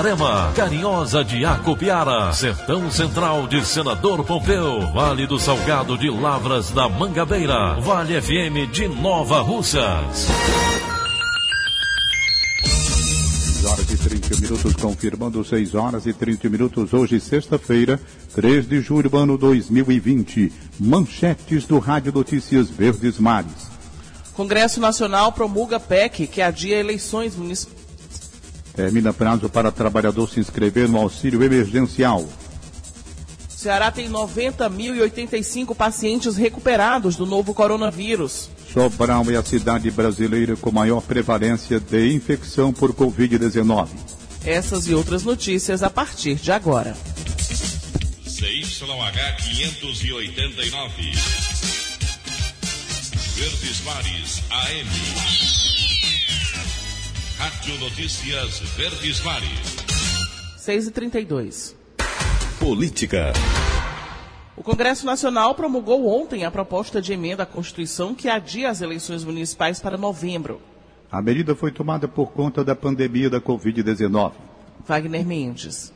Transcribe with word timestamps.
Itarema, 0.00 0.50
Carinhosa 0.56 1.22
de 1.22 1.44
Acopiara, 1.44 2.32
Sertão 2.32 2.90
Central 2.90 3.46
de 3.46 3.62
Senador 3.66 4.24
Pompeu, 4.24 4.90
Vale 4.92 5.26
do 5.26 5.38
Salgado 5.38 5.98
de 5.98 6.08
Lavras 6.08 6.70
da 6.70 6.88
Mangabeira, 6.88 7.74
Vale 7.80 8.18
FM 8.18 8.72
de 8.72 8.88
Nova 8.88 9.42
Russas. 9.42 10.26
6 12.64 13.64
horas 13.66 13.90
e 13.90 13.96
30 13.98 14.40
minutos, 14.40 14.72
confirmando 14.76 15.44
6 15.44 15.74
horas 15.74 16.06
e 16.06 16.14
30 16.14 16.48
minutos, 16.48 16.94
hoje, 16.94 17.20
sexta-feira, 17.20 18.00
3 18.34 18.66
de 18.66 18.80
julho, 18.80 19.14
ano 19.18 19.36
2020. 19.36 20.50
Manchetes 20.78 21.66
do 21.66 21.78
Rádio 21.78 22.10
Notícias 22.10 22.70
Verdes 22.70 23.18
Mares. 23.18 23.68
Congresso 24.32 24.80
Nacional 24.80 25.32
promulga 25.32 25.78
PEC 25.78 26.26
que 26.26 26.40
adia 26.40 26.78
eleições 26.78 27.36
municipais. 27.36 27.79
Termina 28.74 29.12
prazo 29.12 29.48
para 29.48 29.72
trabalhador 29.72 30.28
se 30.28 30.40
inscrever 30.40 30.88
no 30.88 30.98
auxílio 30.98 31.42
emergencial. 31.42 32.26
Ceará 33.48 33.90
tem 33.90 34.08
90.085 34.08 35.74
pacientes 35.74 36.36
recuperados 36.36 37.16
do 37.16 37.26
novo 37.26 37.52
coronavírus. 37.52 38.48
Sobral 38.72 39.30
é 39.30 39.36
a 39.36 39.42
cidade 39.42 39.90
brasileira 39.90 40.56
com 40.56 40.70
maior 40.70 41.02
prevalência 41.02 41.78
de 41.78 42.14
infecção 42.14 42.72
por 42.72 42.94
Covid-19. 42.94 43.88
Essas 44.44 44.86
e 44.86 44.94
outras 44.94 45.24
notícias 45.24 45.82
a 45.82 45.90
partir 45.90 46.36
de 46.36 46.50
agora. 46.50 46.96
CYH 48.24 49.36
589. 49.36 51.12
Verdes 53.36 53.84
Mares 53.84 54.42
AM. 54.50 55.69
Rádio 57.40 57.78
Notícias 57.78 58.58
Verdes 58.76 59.24
Mares. 59.24 59.76
6 60.58 60.88
e 60.88 60.90
32 60.90 61.74
Política. 62.58 63.32
O 64.54 64.62
Congresso 64.62 65.06
Nacional 65.06 65.54
promulgou 65.54 66.06
ontem 66.06 66.44
a 66.44 66.50
proposta 66.50 67.00
de 67.00 67.14
emenda 67.14 67.44
à 67.44 67.46
Constituição 67.46 68.14
que 68.14 68.28
adia 68.28 68.68
as 68.68 68.82
eleições 68.82 69.24
municipais 69.24 69.80
para 69.80 69.96
novembro. 69.96 70.60
A 71.10 71.22
medida 71.22 71.54
foi 71.54 71.72
tomada 71.72 72.06
por 72.06 72.30
conta 72.32 72.62
da 72.62 72.76
pandemia 72.76 73.30
da 73.30 73.40
Covid-19. 73.40 74.32
Wagner 74.86 75.26
Mendes. 75.26 75.94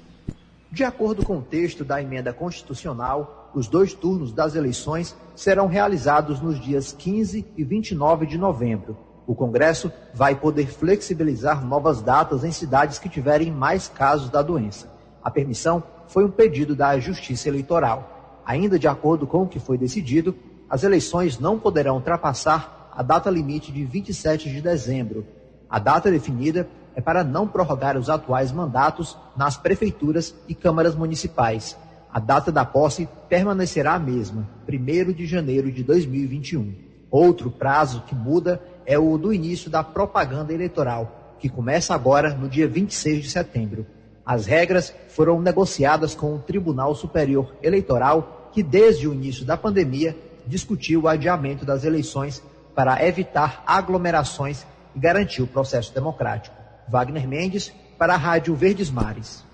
De 0.72 0.82
acordo 0.82 1.26
com 1.26 1.36
o 1.36 1.42
texto 1.42 1.84
da 1.84 2.00
emenda 2.00 2.32
constitucional, 2.32 3.52
os 3.54 3.68
dois 3.68 3.92
turnos 3.92 4.32
das 4.32 4.54
eleições 4.54 5.14
serão 5.36 5.66
realizados 5.66 6.40
nos 6.40 6.58
dias 6.58 6.90
15 6.90 7.44
e 7.54 7.62
29 7.62 8.24
de 8.24 8.38
novembro. 8.38 8.96
O 9.26 9.34
Congresso 9.34 9.90
vai 10.12 10.34
poder 10.34 10.66
flexibilizar 10.66 11.64
novas 11.64 12.02
datas 12.02 12.44
em 12.44 12.52
cidades 12.52 12.98
que 12.98 13.08
tiverem 13.08 13.50
mais 13.50 13.88
casos 13.88 14.28
da 14.28 14.42
doença. 14.42 14.92
A 15.22 15.30
permissão 15.30 15.82
foi 16.06 16.24
um 16.24 16.30
pedido 16.30 16.76
da 16.76 16.98
Justiça 16.98 17.48
Eleitoral. 17.48 18.42
Ainda 18.44 18.78
de 18.78 18.86
acordo 18.86 19.26
com 19.26 19.42
o 19.42 19.48
que 19.48 19.58
foi 19.58 19.78
decidido, 19.78 20.34
as 20.68 20.82
eleições 20.84 21.38
não 21.38 21.58
poderão 21.58 21.96
ultrapassar 21.96 22.90
a 22.92 23.02
data 23.02 23.30
limite 23.30 23.72
de 23.72 23.84
27 23.84 24.50
de 24.50 24.60
dezembro. 24.60 25.26
A 25.68 25.78
data 25.78 26.10
definida 26.10 26.68
é 26.94 27.00
para 27.00 27.24
não 27.24 27.48
prorrogar 27.48 27.96
os 27.96 28.10
atuais 28.10 28.52
mandatos 28.52 29.16
nas 29.36 29.56
prefeituras 29.56 30.34
e 30.46 30.54
câmaras 30.54 30.94
municipais. 30.94 31.76
A 32.12 32.20
data 32.20 32.52
da 32.52 32.64
posse 32.64 33.08
permanecerá 33.28 33.94
a 33.94 33.98
mesma, 33.98 34.48
1 34.68 35.12
de 35.12 35.26
janeiro 35.26 35.72
de 35.72 35.82
2021. 35.82 36.72
Outro 37.10 37.50
prazo 37.50 38.02
que 38.06 38.14
muda 38.14 38.62
é 38.86 38.98
o 38.98 39.16
do 39.18 39.32
início 39.32 39.70
da 39.70 39.82
propaganda 39.82 40.52
eleitoral, 40.52 41.36
que 41.38 41.48
começa 41.48 41.94
agora 41.94 42.34
no 42.34 42.48
dia 42.48 42.68
26 42.68 43.22
de 43.22 43.30
setembro. 43.30 43.86
As 44.24 44.46
regras 44.46 44.94
foram 45.08 45.40
negociadas 45.40 46.14
com 46.14 46.34
o 46.34 46.38
Tribunal 46.38 46.94
Superior 46.94 47.54
Eleitoral, 47.62 48.50
que 48.52 48.62
desde 48.62 49.06
o 49.06 49.12
início 49.12 49.44
da 49.44 49.56
pandemia 49.56 50.16
discutiu 50.46 51.02
o 51.02 51.08
adiamento 51.08 51.64
das 51.64 51.84
eleições 51.84 52.42
para 52.74 53.06
evitar 53.06 53.62
aglomerações 53.66 54.66
e 54.94 54.98
garantir 54.98 55.42
o 55.42 55.46
processo 55.46 55.92
democrático. 55.92 56.56
Wagner 56.88 57.28
Mendes, 57.28 57.72
para 57.98 58.14
a 58.14 58.18
Rádio 58.18 58.54
Verdes 58.54 58.90
Mares. 58.90 59.44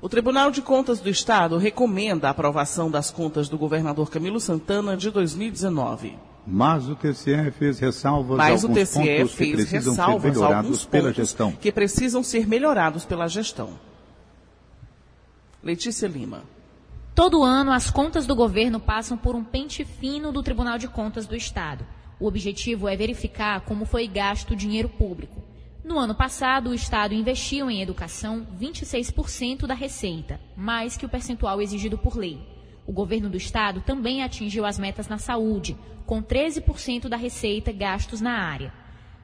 O 0.00 0.08
Tribunal 0.08 0.50
de 0.50 0.62
Contas 0.62 1.00
do 1.00 1.08
Estado 1.08 1.58
recomenda 1.58 2.28
a 2.28 2.30
aprovação 2.30 2.90
das 2.90 3.10
contas 3.10 3.48
do 3.48 3.58
governador 3.58 4.10
Camilo 4.10 4.38
Santana 4.38 4.96
de 4.96 5.10
2019. 5.10 6.16
Mas 6.50 6.88
o 6.88 6.96
TCE 6.96 7.50
fez 7.50 7.78
ressalvas 7.78 8.38
Mas 8.38 8.64
a 8.64 8.66
o 8.66 8.70
alguns 8.70 8.88
TCE 8.88 8.94
pontos 8.94 9.30
que 9.32 9.36
fez 9.36 9.52
precisam 9.52 9.94
ser 9.94 10.20
melhorados 10.20 10.54
alguns 10.56 10.84
pela 10.86 11.12
gestão. 11.12 11.52
que 11.52 11.70
precisam 11.70 12.22
ser 12.22 12.48
melhorados 12.48 13.04
pela 13.04 13.28
gestão. 13.28 13.78
Letícia 15.62 16.06
Lima. 16.08 16.44
Todo 17.14 17.42
ano, 17.42 17.70
as 17.70 17.90
contas 17.90 18.26
do 18.26 18.34
governo 18.34 18.80
passam 18.80 19.18
por 19.18 19.34
um 19.34 19.44
pente 19.44 19.84
fino 19.84 20.32
do 20.32 20.42
Tribunal 20.42 20.78
de 20.78 20.88
Contas 20.88 21.26
do 21.26 21.36
Estado. 21.36 21.84
O 22.18 22.26
objetivo 22.26 22.88
é 22.88 22.96
verificar 22.96 23.60
como 23.62 23.84
foi 23.84 24.06
gasto 24.08 24.52
o 24.52 24.56
dinheiro 24.56 24.88
público. 24.88 25.42
No 25.84 25.98
ano 25.98 26.14
passado, 26.14 26.70
o 26.70 26.74
Estado 26.74 27.12
investiu 27.12 27.70
em 27.70 27.82
educação 27.82 28.46
26% 28.58 29.66
da 29.66 29.74
receita, 29.74 30.40
mais 30.56 30.96
que 30.96 31.04
o 31.04 31.08
percentual 31.10 31.60
exigido 31.60 31.98
por 31.98 32.16
lei. 32.16 32.40
O 32.88 32.92
governo 32.92 33.28
do 33.28 33.36
Estado 33.36 33.82
também 33.82 34.22
atingiu 34.22 34.64
as 34.64 34.78
metas 34.78 35.08
na 35.08 35.18
saúde, 35.18 35.76
com 36.06 36.22
13% 36.22 37.06
da 37.06 37.18
receita 37.18 37.70
gastos 37.70 38.22
na 38.22 38.32
área. 38.32 38.72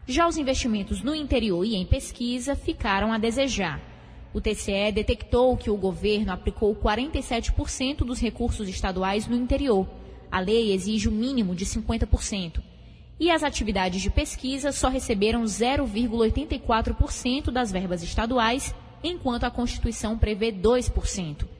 Já 0.06 0.28
os 0.28 0.36
investimentos 0.36 1.02
no 1.02 1.14
interior 1.14 1.64
e 1.64 1.74
em 1.74 1.86
pesquisa 1.86 2.54
ficaram 2.54 3.10
a 3.10 3.16
desejar. 3.16 3.80
O 4.34 4.40
TCE 4.40 4.92
detectou 4.92 5.56
que 5.56 5.70
o 5.70 5.78
governo 5.78 6.30
aplicou 6.30 6.76
47% 6.76 8.04
dos 8.04 8.20
recursos 8.20 8.68
estaduais 8.68 9.26
no 9.26 9.34
interior. 9.34 9.88
A 10.30 10.40
lei 10.40 10.74
exige 10.74 11.08
o 11.08 11.10
um 11.10 11.14
mínimo 11.14 11.54
de 11.54 11.64
50%. 11.64 12.60
E 13.18 13.30
as 13.30 13.42
atividades 13.42 14.02
de 14.02 14.10
pesquisa 14.10 14.72
só 14.72 14.90
receberam 14.90 15.42
0,84% 15.44 17.50
das 17.50 17.72
verbas 17.72 18.02
estaduais, 18.02 18.74
enquanto 19.02 19.44
a 19.44 19.50
Constituição 19.50 20.18
prevê 20.18 20.52
2%. 20.52 21.53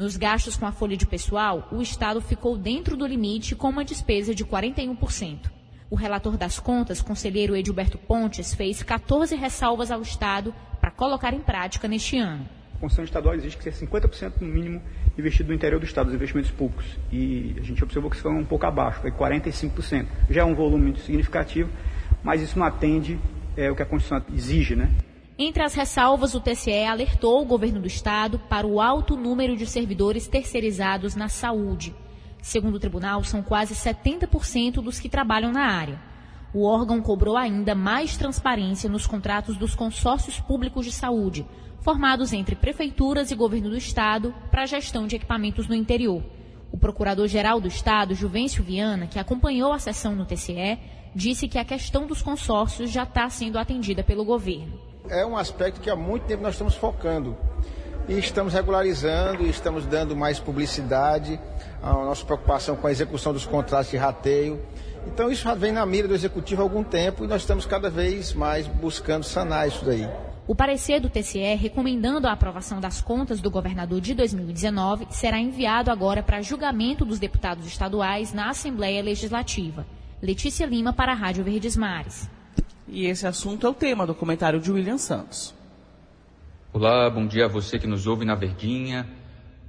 Nos 0.00 0.16
gastos 0.16 0.56
com 0.56 0.64
a 0.64 0.72
folha 0.72 0.96
de 0.96 1.04
pessoal, 1.04 1.68
o 1.70 1.82
Estado 1.82 2.22
ficou 2.22 2.56
dentro 2.56 2.96
do 2.96 3.06
limite 3.06 3.54
com 3.54 3.68
uma 3.68 3.84
despesa 3.84 4.34
de 4.34 4.46
41%. 4.46 5.50
O 5.90 5.94
relator 5.94 6.38
das 6.38 6.58
contas, 6.58 7.02
conselheiro 7.02 7.54
Edilberto 7.54 7.98
Pontes, 7.98 8.54
fez 8.54 8.82
14 8.82 9.36
ressalvas 9.36 9.90
ao 9.90 10.00
Estado 10.00 10.54
para 10.80 10.90
colocar 10.90 11.34
em 11.34 11.40
prática 11.40 11.86
neste 11.86 12.16
ano. 12.16 12.48
A 12.76 12.78
Constituição 12.78 13.04
estadual 13.04 13.34
exige 13.34 13.58
que 13.58 13.62
seja 13.62 13.84
50% 13.84 14.40
no 14.40 14.48
mínimo 14.48 14.82
investido 15.18 15.50
no 15.50 15.54
interior 15.54 15.78
do 15.78 15.84
Estado, 15.84 16.08
os 16.08 16.14
investimentos 16.14 16.50
públicos. 16.50 16.86
E 17.12 17.56
a 17.58 17.62
gente 17.62 17.84
observou 17.84 18.10
que 18.10 18.16
isso 18.16 18.22
foi 18.22 18.32
um 18.32 18.42
pouco 18.42 18.64
abaixo, 18.64 19.02
foi 19.02 19.10
45%. 19.10 20.06
Já 20.30 20.40
é 20.40 20.44
um 20.46 20.54
volume 20.54 20.84
muito 20.84 21.00
significativo, 21.00 21.68
mas 22.24 22.40
isso 22.40 22.58
não 22.58 22.64
atende 22.64 23.20
é, 23.54 23.70
o 23.70 23.76
que 23.76 23.82
a 23.82 23.86
Constituição 23.86 24.34
exige, 24.34 24.74
né? 24.74 24.90
Entre 25.42 25.62
as 25.62 25.72
ressalvas, 25.74 26.34
o 26.34 26.40
TCE 26.40 26.84
alertou 26.84 27.40
o 27.40 27.46
governo 27.46 27.80
do 27.80 27.86
Estado 27.86 28.38
para 28.38 28.66
o 28.66 28.78
alto 28.78 29.16
número 29.16 29.56
de 29.56 29.64
servidores 29.64 30.28
terceirizados 30.28 31.16
na 31.16 31.30
saúde. 31.30 31.94
Segundo 32.42 32.74
o 32.74 32.78
tribunal, 32.78 33.24
são 33.24 33.42
quase 33.42 33.74
70% 33.74 34.82
dos 34.82 35.00
que 35.00 35.08
trabalham 35.08 35.50
na 35.50 35.62
área. 35.62 35.98
O 36.52 36.66
órgão 36.66 37.00
cobrou 37.00 37.38
ainda 37.38 37.74
mais 37.74 38.18
transparência 38.18 38.90
nos 38.90 39.06
contratos 39.06 39.56
dos 39.56 39.74
consórcios 39.74 40.38
públicos 40.38 40.84
de 40.84 40.92
saúde, 40.92 41.46
formados 41.80 42.34
entre 42.34 42.54
prefeituras 42.54 43.30
e 43.30 43.34
governo 43.34 43.70
do 43.70 43.78
Estado 43.78 44.34
para 44.50 44.64
a 44.64 44.66
gestão 44.66 45.06
de 45.06 45.16
equipamentos 45.16 45.66
no 45.66 45.74
interior. 45.74 46.22
O 46.70 46.76
procurador-geral 46.76 47.62
do 47.62 47.68
Estado, 47.68 48.14
Juvencio 48.14 48.62
Viana, 48.62 49.06
que 49.06 49.18
acompanhou 49.18 49.72
a 49.72 49.78
sessão 49.78 50.14
no 50.14 50.26
TCE, 50.26 50.78
disse 51.14 51.48
que 51.48 51.58
a 51.58 51.64
questão 51.64 52.06
dos 52.06 52.20
consórcios 52.20 52.90
já 52.90 53.04
está 53.04 53.26
sendo 53.30 53.58
atendida 53.58 54.04
pelo 54.04 54.22
governo. 54.22 54.89
É 55.10 55.26
um 55.26 55.36
aspecto 55.36 55.80
que 55.80 55.90
há 55.90 55.96
muito 55.96 56.24
tempo 56.24 56.42
nós 56.42 56.54
estamos 56.54 56.74
focando. 56.74 57.36
e 58.08 58.18
estamos 58.18 58.54
regularizando 58.54 59.44
e 59.44 59.50
estamos 59.50 59.86
dando 59.86 60.16
mais 60.16 60.40
publicidade, 60.40 61.38
a 61.82 61.92
nossa 61.92 62.24
preocupação 62.24 62.74
com 62.74 62.86
a 62.86 62.90
execução 62.90 63.32
dos 63.32 63.44
contratos 63.44 63.90
de 63.90 63.96
rateio. 63.96 64.60
Então 65.06 65.30
isso 65.30 65.44
já 65.44 65.54
vem 65.54 65.70
na 65.72 65.84
mira 65.86 66.08
do 66.08 66.14
executivo 66.14 66.60
há 66.60 66.64
algum 66.64 66.82
tempo 66.82 67.24
e 67.24 67.28
nós 67.28 67.42
estamos 67.42 67.66
cada 67.66 67.88
vez 67.88 68.32
mais 68.32 68.66
buscando 68.66 69.24
sanar 69.24 69.68
isso 69.68 69.84
daí. 69.84 70.08
O 70.46 70.54
parecer 70.54 71.00
do 71.00 71.08
TCE 71.08 71.54
recomendando 71.54 72.26
a 72.26 72.32
aprovação 72.32 72.80
das 72.80 73.00
contas 73.00 73.40
do 73.40 73.50
governador 73.50 74.00
de 74.00 74.14
2019 74.14 75.06
será 75.10 75.38
enviado 75.38 75.90
agora 75.90 76.22
para 76.22 76.42
julgamento 76.42 77.04
dos 77.04 77.20
deputados 77.20 77.66
estaduais 77.66 78.32
na 78.32 78.50
Assembleia 78.50 79.02
Legislativa. 79.02 79.86
Letícia 80.20 80.66
Lima 80.66 80.92
para 80.92 81.12
a 81.12 81.14
Rádio 81.14 81.44
Verdes 81.44 81.76
Mares. 81.76 82.28
E 82.92 83.06
esse 83.06 83.24
assunto 83.24 83.64
é 83.64 83.70
o 83.70 83.74
tema 83.74 84.04
do 84.04 84.16
comentário 84.16 84.60
de 84.60 84.72
William 84.72 84.98
Santos. 84.98 85.54
Olá, 86.72 87.08
bom 87.08 87.24
dia 87.24 87.44
a 87.44 87.48
você 87.48 87.78
que 87.78 87.86
nos 87.86 88.04
ouve 88.04 88.24
na 88.24 88.34
Verdinha. 88.34 89.08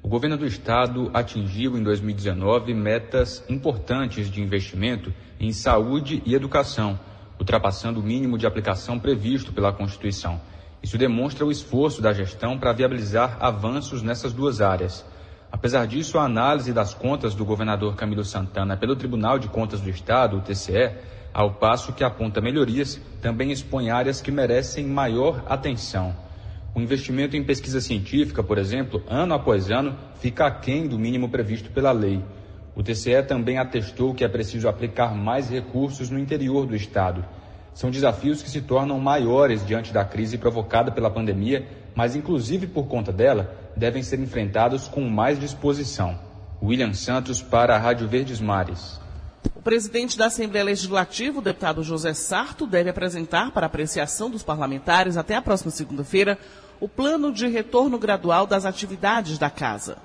O 0.01 0.07
governo 0.07 0.38
do 0.38 0.47
estado 0.47 1.12
atingiu 1.13 1.77
em 1.77 1.83
2019 1.83 2.73
metas 2.73 3.44
importantes 3.47 4.27
de 4.27 4.41
investimento 4.41 5.13
em 5.39 5.53
saúde 5.53 6.23
e 6.25 6.33
educação, 6.33 7.00
ultrapassando 7.39 8.00
o 8.00 8.03
mínimo 8.03 8.39
de 8.39 8.47
aplicação 8.47 8.97
previsto 8.97 9.53
pela 9.53 9.71
Constituição. 9.71 10.41
Isso 10.81 10.97
demonstra 10.97 11.45
o 11.45 11.51
esforço 11.51 12.01
da 12.01 12.13
gestão 12.13 12.57
para 12.57 12.73
viabilizar 12.73 13.38
avanços 13.39 14.01
nessas 14.01 14.33
duas 14.33 14.62
áreas. 14.62 15.06
Apesar 15.51 15.85
disso, 15.85 16.18
a 16.18 16.25
análise 16.25 16.73
das 16.73 16.95
contas 16.95 17.35
do 17.35 17.45
governador 17.45 17.95
Camilo 17.95 18.25
Santana 18.25 18.75
pelo 18.75 18.95
Tribunal 18.95 19.38
de 19.38 19.47
Contas 19.47 19.79
do 19.79 19.91
Estado, 19.91 20.38
o 20.38 20.41
TCE, 20.41 20.95
ao 21.33 21.54
passo 21.54 21.94
que 21.94 22.04
aponta 22.04 22.42
melhorias, 22.42 23.00
também 23.22 23.51
expõe 23.51 23.89
áreas 23.89 24.22
que 24.22 24.31
merecem 24.31 24.86
maior 24.86 25.44
atenção. 25.48 26.16
O 26.74 26.80
investimento 26.80 27.36
em 27.36 27.44
pesquisa 27.44 27.81
científica, 27.81 28.42
por 28.42 28.57
exemplo, 28.57 29.04
ano 29.07 29.33
após 29.33 29.69
ano, 29.69 29.98
fica 30.19 30.45
aquém 30.45 30.88
do 30.88 30.98
mínimo 30.98 31.28
previsto 31.28 31.69
pela 31.72 31.92
lei. 31.92 32.24
O 32.74 32.81
TCE 32.81 33.24
também 33.24 33.57
atestou 33.57 34.13
que 34.13 34.24
é 34.24 34.28
preciso 34.28 34.69
aplicar 34.69 35.13
mais 35.13 35.50
recursos 35.50 36.10
no 36.10 36.18
interior 36.18 36.66
do 36.66 36.75
Estado. 36.75 37.25
São 37.74 37.92
desafios 37.92 38.42
que 38.42 38.50
se 38.50 38.62
tornam 38.62 39.00
maiores 39.00 39.66
diante 39.66 39.92
da 39.92 40.06
crise 40.06 40.38
provocada 40.38 40.92
pela 40.92 41.10
pandemia, 41.10 41.68
mas, 41.94 42.16
inclusive 42.16 42.68
por 42.68 42.88
conta 42.88 43.12
dela, 43.12 43.54
devem 43.75 44.01
ser 44.01 44.19
enfrentados 44.19 44.88
com 44.88 45.01
mais 45.01 45.39
disposição. 45.39 46.18
William 46.63 46.94
Santos 46.94 47.42
para 47.42 47.75
a 47.75 47.80
Rádio 47.80 48.07
Verdes 48.07 48.39
Mares. 48.39 49.00
O 49.55 49.61
presidente 49.61 50.17
da 50.17 50.25
Assembleia 50.25 50.65
Legislativa, 50.65 51.39
o 51.39 51.41
deputado 51.41 51.83
José 51.83 52.13
Sarto, 52.13 52.65
deve 52.65 52.89
apresentar 52.89 53.51
para 53.51 53.67
apreciação 53.67 54.29
dos 54.29 54.43
parlamentares 54.43 55.17
até 55.17 55.35
a 55.35 55.41
próxima 55.41 55.71
segunda-feira 55.71 56.38
o 56.79 56.88
plano 56.88 57.31
de 57.31 57.47
retorno 57.47 57.99
gradual 57.99 58.47
das 58.47 58.65
atividades 58.65 59.38
da 59.38 59.49
casa. 59.49 59.97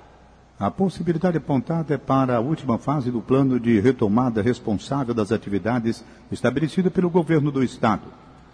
A 0.59 0.71
possibilidade 0.71 1.37
apontada 1.37 1.93
é 1.93 1.97
para 1.97 2.37
a 2.37 2.39
última 2.39 2.77
fase 2.77 3.11
do 3.11 3.21
plano 3.21 3.59
de 3.59 3.79
retomada 3.79 4.41
responsável 4.41 5.13
das 5.13 5.31
atividades 5.31 6.03
estabelecido 6.31 6.89
pelo 6.89 7.09
governo 7.09 7.51
do 7.51 7.63
Estado. 7.63 8.03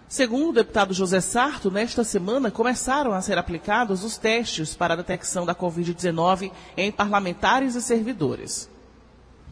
Segundo 0.07 0.49
o 0.49 0.53
deputado 0.53 0.93
José 0.93 1.19
Sarto, 1.21 1.71
nesta 1.71 2.03
semana 2.03 2.51
começaram 2.51 3.13
a 3.13 3.21
ser 3.21 3.37
aplicados 3.37 4.03
os 4.03 4.17
testes 4.17 4.75
para 4.75 4.93
a 4.93 4.97
detecção 4.97 5.45
da 5.45 5.55
Covid-19 5.55 6.51
em 6.77 6.91
parlamentares 6.91 7.75
e 7.75 7.81
servidores. 7.81 8.69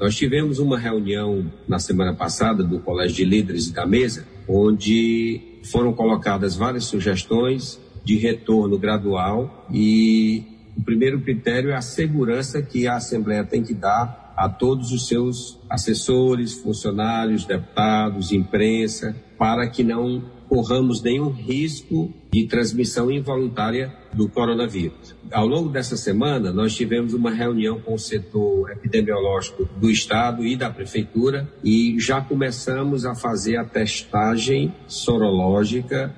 Nós 0.01 0.15
tivemos 0.15 0.57
uma 0.57 0.79
reunião 0.79 1.45
na 1.67 1.77
semana 1.77 2.11
passada 2.15 2.63
do 2.63 2.79
Colégio 2.79 3.17
de 3.17 3.23
Líderes 3.23 3.69
da 3.69 3.85
Mesa, 3.85 4.25
onde 4.47 5.59
foram 5.65 5.93
colocadas 5.93 6.55
várias 6.55 6.85
sugestões 6.85 7.79
de 8.03 8.17
retorno 8.17 8.79
gradual 8.79 9.67
e 9.71 10.43
o 10.75 10.81
primeiro 10.81 11.21
critério 11.21 11.69
é 11.69 11.75
a 11.75 11.83
segurança 11.83 12.63
que 12.63 12.87
a 12.87 12.95
Assembleia 12.95 13.43
tem 13.43 13.61
que 13.61 13.75
dar 13.75 14.33
a 14.35 14.49
todos 14.49 14.91
os 14.91 15.07
seus 15.07 15.59
assessores, 15.69 16.53
funcionários, 16.53 17.45
deputados, 17.45 18.31
imprensa, 18.31 19.15
para 19.37 19.69
que 19.69 19.83
não 19.83 20.23
corramos 20.49 21.03
nenhum 21.03 21.29
risco 21.29 22.11
de 22.33 22.47
transmissão 22.47 23.11
involuntária 23.11 24.00
do 24.13 24.27
coronavírus. 24.27 25.15
Ao 25.31 25.45
longo 25.45 25.69
dessa 25.69 25.95
semana, 25.95 26.51
nós 26.51 26.75
tivemos 26.75 27.13
uma 27.13 27.31
reunião 27.31 27.79
com 27.79 27.93
o 27.93 27.99
setor 27.99 28.71
epidemiológico 28.71 29.65
do 29.77 29.89
Estado 29.89 30.45
e 30.45 30.55
da 30.55 30.69
Prefeitura 30.69 31.47
e 31.63 31.99
já 31.99 32.21
começamos 32.21 33.05
a 33.05 33.15
fazer 33.15 33.57
a 33.57 33.63
testagem 33.63 34.73
sorológica 34.87 36.13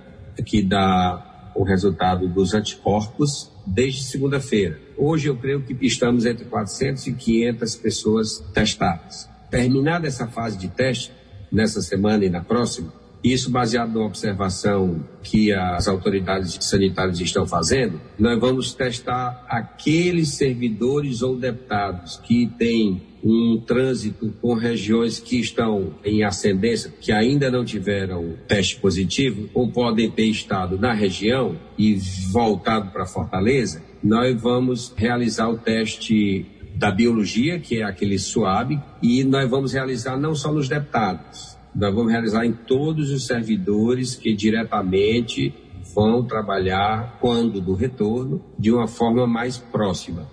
que 0.45 0.61
dá 0.63 1.51
o 1.55 1.63
resultado 1.63 2.27
dos 2.27 2.53
anticorpos 2.53 3.51
desde 3.65 4.03
segunda-feira. 4.03 4.79
Hoje 4.97 5.27
eu 5.27 5.37
creio 5.37 5.61
que 5.61 5.77
estamos 5.85 6.25
entre 6.25 6.45
400 6.45 7.07
e 7.07 7.13
500 7.13 7.75
pessoas 7.75 8.39
testadas. 8.53 9.29
Terminada 9.49 10.07
essa 10.07 10.27
fase 10.27 10.57
de 10.57 10.67
teste, 10.67 11.11
nessa 11.51 11.81
semana 11.81 12.25
e 12.25 12.29
na 12.29 12.41
próxima, 12.41 12.91
isso 13.23 13.49
baseado 13.49 13.93
na 13.93 14.05
observação 14.05 15.03
que 15.21 15.53
as 15.53 15.87
autoridades 15.87 16.57
sanitárias 16.61 17.19
estão 17.19 17.45
fazendo, 17.45 18.01
nós 18.19 18.39
vamos 18.39 18.73
testar 18.73 19.45
aqueles 19.47 20.29
servidores 20.29 21.21
ou 21.21 21.37
deputados 21.37 22.17
que 22.17 22.47
têm 22.57 23.01
um 23.23 23.63
trânsito 23.65 24.33
com 24.41 24.53
regiões 24.53 25.19
que 25.19 25.39
estão 25.39 25.93
em 26.03 26.23
ascendência, 26.23 26.93
que 26.99 27.11
ainda 27.13 27.49
não 27.49 27.63
tiveram 27.63 28.35
teste 28.47 28.75
positivo, 28.75 29.49
ou 29.53 29.71
podem 29.71 30.11
ter 30.11 30.25
estado 30.25 30.77
na 30.77 30.91
região 30.91 31.57
e 31.77 31.97
voltado 32.31 32.91
para 32.91 33.05
Fortaleza, 33.05 33.81
nós 34.03 34.39
vamos 34.41 34.93
realizar 34.97 35.47
o 35.47 35.57
teste 35.57 36.45
da 36.75 36.91
biologia, 36.91 37.59
que 37.59 37.77
é 37.77 37.83
aquele 37.83 38.19
suave, 38.19 38.77
e 39.01 39.23
nós 39.23 39.49
vamos 39.49 39.71
realizar 39.71 40.17
não 40.17 40.35
só 40.35 40.51
nos 40.51 40.67
deputados, 40.67 41.52
nós 41.75 41.93
vamos 41.93 42.11
realizar 42.11 42.45
em 42.45 42.53
todos 42.53 43.09
os 43.09 43.25
servidores 43.25 44.15
que 44.15 44.33
diretamente 44.33 45.53
vão 45.93 46.23
trabalhar 46.23 47.17
quando 47.19 47.59
do 47.59 47.73
retorno 47.73 48.43
de 48.57 48.71
uma 48.71 48.87
forma 48.87 49.27
mais 49.27 49.57
próxima. 49.57 50.27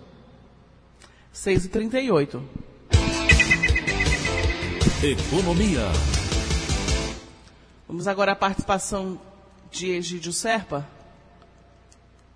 6h38. 1.35 2.41
Economia. 5.03 5.87
Vamos 7.89 8.07
agora 8.07 8.33
à 8.33 8.37
participação 8.37 9.19
de 9.71 9.91
Egídio 9.91 10.33
Serpa. 10.33 10.87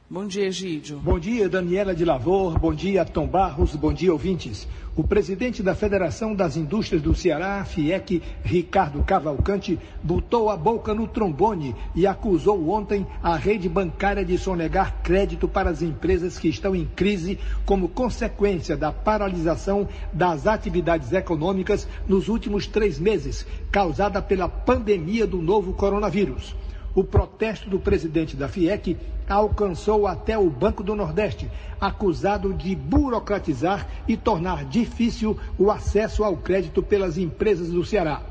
Bom 0.09 0.27
dia, 0.27 0.45
Egídio. 0.45 0.99
Bom 0.99 1.19
dia, 1.19 1.49
Daniela 1.49 1.95
de 1.95 2.05
Lavor. 2.05 2.59
Bom 2.59 2.75
dia, 2.75 3.07
Tom 3.07 3.27
Barros. 3.27 3.75
Bom 3.75 3.91
dia, 3.91 4.13
ouvintes. 4.13 4.69
O 4.95 5.03
presidente 5.03 5.63
da 5.63 5.75
Federação 5.75 6.35
das 6.35 6.59
Indústrias 6.59 7.01
do 7.01 7.15
Ceará, 7.15 7.65
FIEC, 7.65 8.21
Ricardo 8.43 9.03
Cavalcante, 9.03 9.79
botou 10.03 10.51
a 10.51 10.59
boca 10.59 10.93
no 10.93 11.09
trombone 11.09 11.75
e 11.95 12.07
acusou 12.07 12.69
ontem 12.69 13.07
a 13.23 13.35
rede 13.35 13.67
bancária 13.67 14.23
de 14.23 14.37
sonegar 14.37 15.01
crédito 15.03 15.49
para 15.49 15.71
as 15.71 15.81
empresas 15.81 16.39
que 16.39 16.49
estão 16.49 16.77
em 16.77 16.85
crise 16.85 17.39
como 17.65 17.89
consequência 17.89 18.77
da 18.77 18.93
paralisação 18.93 19.89
das 20.13 20.47
atividades 20.47 21.15
econômicas 21.15 21.89
nos 22.07 22.29
últimos 22.29 22.67
três 22.67 22.99
meses, 22.99 23.47
causada 23.73 24.21
pela 24.21 24.51
pandemia 24.51 25.27
do 25.27 25.41
novo 25.41 25.73
coronavírus 25.73 26.55
o 26.95 27.03
protesto 27.03 27.69
do 27.69 27.79
presidente 27.79 28.37
da 28.37 28.49
FIEC 28.49 28.97
alcançou 29.29 30.07
até 30.07 30.39
o 30.39 30.51
Banco 30.51 30.83
do 30.83 30.95
Nordeste, 30.95 31.51
acusado 31.81 32.53
de 32.53 32.75
burocratizar 32.77 33.87
e 34.07 34.17
tornar 34.17 34.65
difícil 34.65 35.39
o 35.59 35.71
acesso 35.71 36.23
ao 36.23 36.37
crédito 36.37 36.83
pelas 36.83 37.19
empresas 37.19 37.71
do 37.71 37.85
Ceará. 37.85 38.23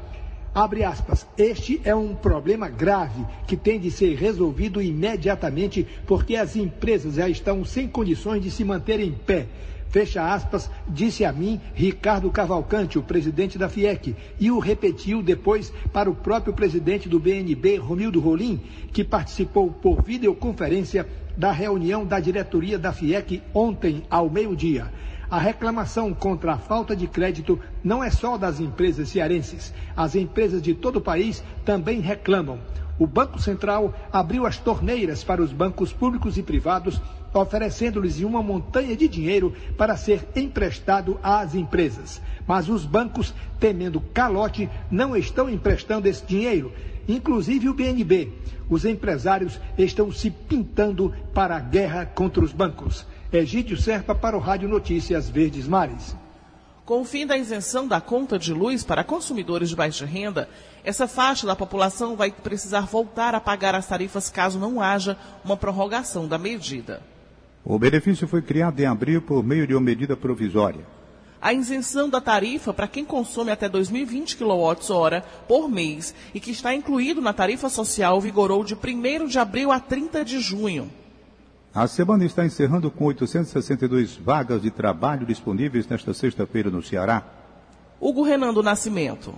Abre 0.54 0.84
aspas. 0.84 1.26
Este 1.36 1.82
é 1.84 1.96
um 1.96 2.14
problema 2.14 2.70
grave 2.70 3.26
que 3.48 3.58
tem 3.58 3.80
de 3.80 3.90
ser 3.90 4.16
resolvido 4.16 4.80
imediatamente 4.80 5.86
porque 6.06 6.36
as 6.36 6.56
empresas 6.56 7.16
já 7.16 7.28
estão 7.28 7.66
sem 7.66 7.88
condições 7.88 8.44
de 8.44 8.52
se 8.52 8.64
manter 8.64 9.00
em 9.00 9.12
pé 9.12 9.48
fecha 9.94 10.34
aspas, 10.34 10.72
disse 10.88 11.24
a 11.24 11.32
mim 11.32 11.62
Ricardo 11.76 12.32
Cavalcante, 12.32 12.98
o 12.98 13.04
presidente 13.04 13.60
da 13.60 13.70
FIEC, 13.70 14.16
e 14.40 14.50
o 14.50 14.58
repetiu 14.58 15.22
depois 15.22 15.72
para 15.94 16.10
o 16.10 16.16
próprio 16.16 16.52
presidente 16.52 17.08
do 17.08 17.20
BNB, 17.20 17.78
Romildo 17.78 18.20
Rolim, 18.20 18.60
que 18.92 19.04
participou 19.04 19.70
por 19.70 20.02
videoconferência 20.02 21.08
da 21.38 21.52
reunião 21.52 22.04
da 22.04 22.20
diretoria 22.20 22.80
da 22.80 22.92
FIEC 22.92 23.44
ontem 23.54 24.04
ao 24.10 24.32
meio-dia. 24.32 24.92
A 25.30 25.38
reclamação 25.38 26.12
contra 26.12 26.54
a 26.54 26.58
falta 26.58 26.96
de 26.96 27.06
crédito 27.08 27.60
não 27.84 28.04
é 28.04 28.10
só 28.10 28.36
das 28.36 28.60
empresas 28.60 29.10
cearenses. 29.10 29.74
As 29.96 30.16
empresas 30.16 30.62
de 30.62 30.74
todo 30.74 30.98
o 30.98 31.02
país 31.02 31.44
também 31.64 32.00
reclamam. 32.00 32.60
O 33.00 33.08
Banco 33.08 33.40
Central 33.40 33.94
abriu 34.12 34.46
as 34.46 34.58
torneiras 34.58 35.24
para 35.24 35.42
os 35.42 35.52
bancos 35.52 35.92
públicos 35.92 36.38
e 36.38 36.44
privados 36.44 37.02
oferecendo-lhes 37.34 38.20
uma 38.20 38.44
montanha 38.44 38.96
de 38.96 39.08
dinheiro 39.08 39.54
para 39.76 39.98
ser 39.98 40.28
emprestado 40.36 41.20
às 41.24 41.56
empresas. 41.56 42.22
Mas 42.48 42.70
os 42.70 42.86
bancos, 42.86 43.34
temendo 43.60 44.00
calote, 44.00 44.70
não 44.92 45.16
estão 45.16 45.50
emprestando 45.50 46.08
esse 46.08 46.24
dinheiro, 46.26 46.72
inclusive 47.08 47.68
o 47.70 47.74
BNB. 47.74 48.32
Os 48.70 48.86
empresários 48.86 49.60
estão 49.78 50.12
se 50.12 50.30
pintando 50.30 51.14
para 51.34 51.56
a 51.58 51.60
guerra 51.60 52.06
contra 52.06 52.44
os 52.44 52.54
bancos. 52.54 53.06
Egídio 53.32 53.76
Serpa 53.76 54.14
para 54.14 54.38
o 54.38 54.40
Rádio 54.40 54.70
Notícias 54.70 55.30
Verdes 55.30 55.68
Mares. 55.68 56.16
Com 56.86 57.00
o 57.00 57.06
fim 57.06 57.26
da 57.26 57.38
isenção 57.38 57.88
da 57.88 58.02
conta 58.02 58.38
de 58.38 58.54
luz 58.54 58.84
para 58.84 59.06
consumidores 59.06 59.70
de 59.70 59.76
baixa 59.76 60.06
renda, 60.06 60.50
essa 60.84 61.08
faixa 61.08 61.48
da 61.48 61.56
população 61.56 62.18
vai 62.18 62.30
precisar 62.30 62.82
voltar 62.82 63.34
a 63.34 63.40
pagar 63.40 63.74
as 63.74 63.88
tarifas 63.88 64.30
caso 64.30 64.60
não 64.60 64.82
haja 64.82 65.18
uma 65.46 65.56
prorrogação 65.56 66.28
da 66.28 66.38
medida. 66.38 67.02
O 67.64 67.80
benefício 67.80 68.28
foi 68.28 68.42
criado 68.42 68.78
em 68.82 68.86
abril 68.86 69.22
por 69.22 69.42
meio 69.42 69.66
de 69.66 69.74
uma 69.74 69.80
medida 69.80 70.18
provisória. 70.18 70.86
A 71.42 71.54
isenção 71.54 72.10
da 72.10 72.20
tarifa 72.20 72.74
para 72.74 72.88
quem 72.88 73.06
consome 73.06 73.52
até 73.52 73.70
2.020 73.70 74.38
kWh 74.38 75.26
por 75.48 75.70
mês 75.70 76.14
e 76.34 76.40
que 76.40 76.52
está 76.52 76.76
incluído 76.76 77.22
na 77.22 77.32
tarifa 77.32 77.70
social 77.70 78.20
vigorou 78.20 78.62
de 78.62 78.76
1 78.76 79.28
de 79.28 79.40
abril 79.40 79.72
a 79.72 79.80
30 79.80 80.26
de 80.26 80.40
junho. 80.42 80.92
A 81.76 81.88
semana 81.88 82.24
está 82.24 82.46
encerrando 82.46 82.92
com 82.92 83.06
862 83.06 84.16
vagas 84.16 84.62
de 84.62 84.70
trabalho 84.70 85.26
disponíveis 85.26 85.88
nesta 85.88 86.14
sexta-feira 86.14 86.70
no 86.70 86.84
Ceará. 86.84 87.26
Hugo 88.00 88.22
Renan 88.22 88.54
do 88.54 88.62
Nascimento. 88.62 89.34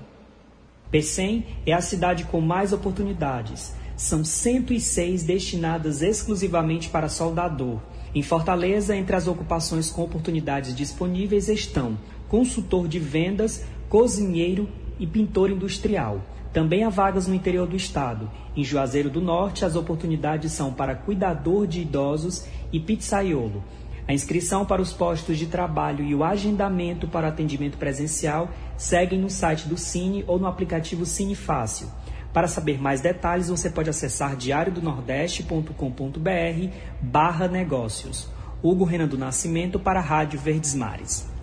Pecém 0.91 1.45
é 1.65 1.71
a 1.71 1.79
cidade 1.79 2.25
com 2.25 2.41
mais 2.41 2.73
oportunidades. 2.73 3.73
São 3.95 4.25
106 4.25 5.23
destinadas 5.23 6.01
exclusivamente 6.01 6.89
para 6.89 7.07
soldador. 7.07 7.79
Em 8.13 8.21
Fortaleza, 8.21 8.97
entre 8.97 9.15
as 9.15 9.27
ocupações 9.27 9.89
com 9.89 10.03
oportunidades 10.03 10.75
disponíveis 10.75 11.47
estão 11.47 11.97
consultor 12.27 12.89
de 12.89 12.99
vendas, 12.99 13.63
cozinheiro 13.87 14.67
e 14.99 15.07
pintor 15.07 15.51
industrial. 15.51 16.19
Também 16.55 16.83
há 16.85 16.89
vagas 16.89 17.27
no 17.27 17.35
interior 17.35 17.67
do 17.67 17.75
estado. 17.75 18.31
Em 18.55 18.63
Juazeiro 18.63 19.09
do 19.09 19.19
Norte, 19.19 19.65
as 19.65 19.75
oportunidades 19.75 20.53
são 20.53 20.71
para 20.71 20.95
cuidador 20.95 21.67
de 21.67 21.81
idosos 21.81 22.45
e 22.71 22.79
pizzaiolo. 22.79 23.62
A 24.07 24.13
inscrição 24.13 24.65
para 24.65 24.81
os 24.81 24.93
postos 24.93 25.38
de 25.38 25.47
trabalho 25.47 26.05
e 26.05 26.15
o 26.15 26.24
agendamento 26.24 27.09
para 27.09 27.27
atendimento 27.27 27.77
presencial 27.77 28.47
seguem 28.77 29.19
no 29.19 29.29
site 29.29 29.67
do 29.67 29.77
Cine 29.77 30.24
ou 30.27 30.39
no 30.39 30.47
aplicativo 30.47 31.05
Cine 31.05 31.35
Fácil. 31.35 31.89
Para 32.31 32.47
saber 32.47 32.81
mais 32.81 33.01
detalhes, 33.01 33.50
você 33.50 33.69
pode 33.69 33.89
acessar 33.89 34.38
diariodonordeste.com.br 34.38 36.69
barra 37.01 37.50
negócios. 37.50 38.29
Hugo 38.63 38.85
Renan 38.85 39.09
do 39.09 39.17
Nascimento 39.17 39.77
para 39.77 40.00
a 40.00 40.03
Rádio 40.03 40.39
Verdes 40.39 40.74
Mares. 40.74 41.34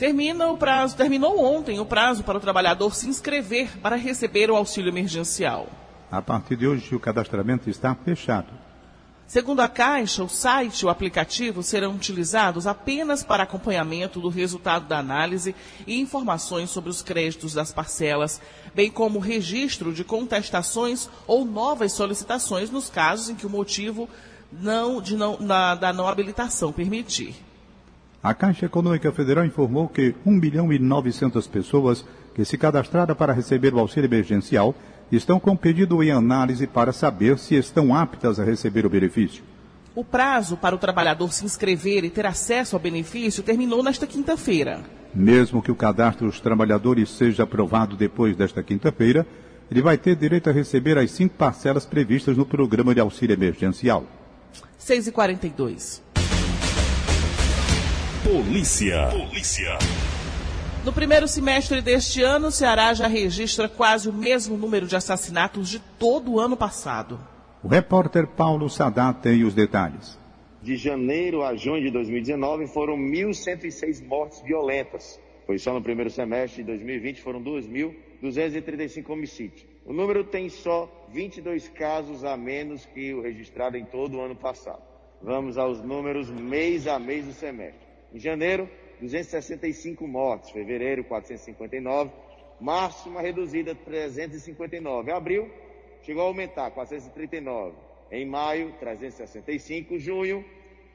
Termina 0.00 0.46
o 0.46 0.56
prazo, 0.56 0.96
terminou 0.96 1.38
ontem 1.44 1.78
o 1.78 1.84
prazo 1.84 2.24
para 2.24 2.38
o 2.38 2.40
trabalhador 2.40 2.94
se 2.94 3.06
inscrever 3.06 3.78
para 3.80 3.96
receber 3.96 4.50
o 4.50 4.56
auxílio 4.56 4.88
emergencial. 4.88 5.68
A 6.10 6.22
partir 6.22 6.56
de 6.56 6.66
hoje, 6.66 6.94
o 6.94 6.98
cadastramento 6.98 7.68
está 7.68 7.94
fechado. 7.94 8.48
Segundo 9.26 9.60
a 9.60 9.68
Caixa, 9.68 10.24
o 10.24 10.28
site 10.28 10.80
e 10.80 10.86
o 10.86 10.88
aplicativo 10.88 11.62
serão 11.62 11.96
utilizados 11.96 12.66
apenas 12.66 13.22
para 13.22 13.42
acompanhamento 13.42 14.20
do 14.20 14.30
resultado 14.30 14.88
da 14.88 14.98
análise 14.98 15.54
e 15.86 16.00
informações 16.00 16.70
sobre 16.70 16.88
os 16.88 17.02
créditos 17.02 17.52
das 17.52 17.70
parcelas, 17.70 18.40
bem 18.74 18.90
como 18.90 19.18
registro 19.18 19.92
de 19.92 20.02
contestações 20.02 21.10
ou 21.26 21.44
novas 21.44 21.92
solicitações 21.92 22.70
nos 22.70 22.88
casos 22.88 23.28
em 23.28 23.34
que 23.34 23.46
o 23.46 23.50
motivo 23.50 24.08
não, 24.50 24.98
de 25.02 25.14
não, 25.14 25.38
na, 25.38 25.74
da 25.74 25.92
não 25.92 26.08
habilitação 26.08 26.72
permitir. 26.72 27.49
A 28.22 28.34
Caixa 28.34 28.66
Econômica 28.66 29.10
Federal 29.10 29.46
informou 29.46 29.88
que 29.88 30.14
1 30.26 30.30
milhão 30.30 30.70
e 30.70 30.78
900 30.78 31.46
pessoas 31.46 32.04
que 32.34 32.44
se 32.44 32.58
cadastraram 32.58 33.14
para 33.14 33.32
receber 33.32 33.72
o 33.72 33.78
auxílio 33.78 34.08
emergencial 34.08 34.74
estão 35.10 35.40
com 35.40 35.56
pedido 35.56 36.02
em 36.02 36.10
análise 36.10 36.66
para 36.66 36.92
saber 36.92 37.38
se 37.38 37.54
estão 37.54 37.94
aptas 37.94 38.38
a 38.38 38.44
receber 38.44 38.84
o 38.84 38.90
benefício. 38.90 39.42
O 39.94 40.04
prazo 40.04 40.54
para 40.58 40.74
o 40.74 40.78
trabalhador 40.78 41.32
se 41.32 41.46
inscrever 41.46 42.04
e 42.04 42.10
ter 42.10 42.26
acesso 42.26 42.76
ao 42.76 42.80
benefício 42.80 43.42
terminou 43.42 43.82
nesta 43.82 44.06
quinta-feira. 44.06 44.82
Mesmo 45.14 45.62
que 45.62 45.72
o 45.72 45.74
cadastro 45.74 46.26
dos 46.26 46.40
trabalhadores 46.40 47.08
seja 47.08 47.44
aprovado 47.44 47.96
depois 47.96 48.36
desta 48.36 48.62
quinta-feira, 48.62 49.26
ele 49.70 49.80
vai 49.80 49.96
ter 49.96 50.14
direito 50.14 50.50
a 50.50 50.52
receber 50.52 50.98
as 50.98 51.10
cinco 51.10 51.36
parcelas 51.36 51.86
previstas 51.86 52.36
no 52.36 52.44
programa 52.44 52.94
de 52.94 53.00
auxílio 53.00 53.32
emergencial. 53.32 54.04
6h42. 54.78 56.00
Polícia. 58.30 59.08
Polícia. 59.10 59.76
No 60.84 60.92
primeiro 60.92 61.26
semestre 61.26 61.82
deste 61.82 62.22
ano, 62.22 62.46
o 62.46 62.52
Ceará 62.52 62.94
já 62.94 63.08
registra 63.08 63.68
quase 63.68 64.08
o 64.08 64.12
mesmo 64.12 64.56
número 64.56 64.86
de 64.86 64.94
assassinatos 64.94 65.68
de 65.68 65.80
todo 65.98 66.34
o 66.34 66.38
ano 66.38 66.56
passado. 66.56 67.18
O 67.60 67.66
repórter 67.66 68.28
Paulo 68.28 68.70
Sadat 68.70 69.20
tem 69.20 69.42
os 69.42 69.52
detalhes. 69.52 70.16
De 70.62 70.76
janeiro 70.76 71.42
a 71.42 71.56
junho 71.56 71.82
de 71.82 71.90
2019 71.90 72.68
foram 72.68 72.96
1.106 72.96 74.06
mortes 74.06 74.40
violentas. 74.42 75.18
Foi 75.44 75.58
só 75.58 75.74
no 75.74 75.82
primeiro 75.82 76.08
semestre 76.08 76.62
de 76.62 76.68
2020 76.68 77.22
foram 77.22 77.42
2.235 77.42 79.10
homicídios. 79.10 79.66
O 79.84 79.92
número 79.92 80.22
tem 80.22 80.48
só 80.48 80.88
22 81.12 81.68
casos 81.70 82.24
a 82.24 82.36
menos 82.36 82.86
que 82.86 83.12
o 83.12 83.22
registrado 83.22 83.76
em 83.76 83.84
todo 83.84 84.18
o 84.18 84.20
ano 84.20 84.36
passado. 84.36 84.82
Vamos 85.20 85.58
aos 85.58 85.82
números 85.82 86.30
mês 86.30 86.86
a 86.86 86.96
mês 86.96 87.26
do 87.26 87.32
semestre. 87.32 87.89
Em 88.12 88.18
janeiro, 88.18 88.68
265 89.00 90.06
mortes. 90.06 90.50
Fevereiro, 90.50 91.04
459. 91.04 92.12
Março, 92.60 93.08
uma 93.08 93.22
reduzida, 93.22 93.74
359. 93.74 95.10
Em 95.10 95.14
abril, 95.14 95.50
chegou 96.02 96.22
a 96.22 96.26
aumentar, 96.26 96.70
439. 96.70 97.76
Em 98.10 98.26
maio, 98.26 98.72
365. 98.78 99.98
Junho, 99.98 100.44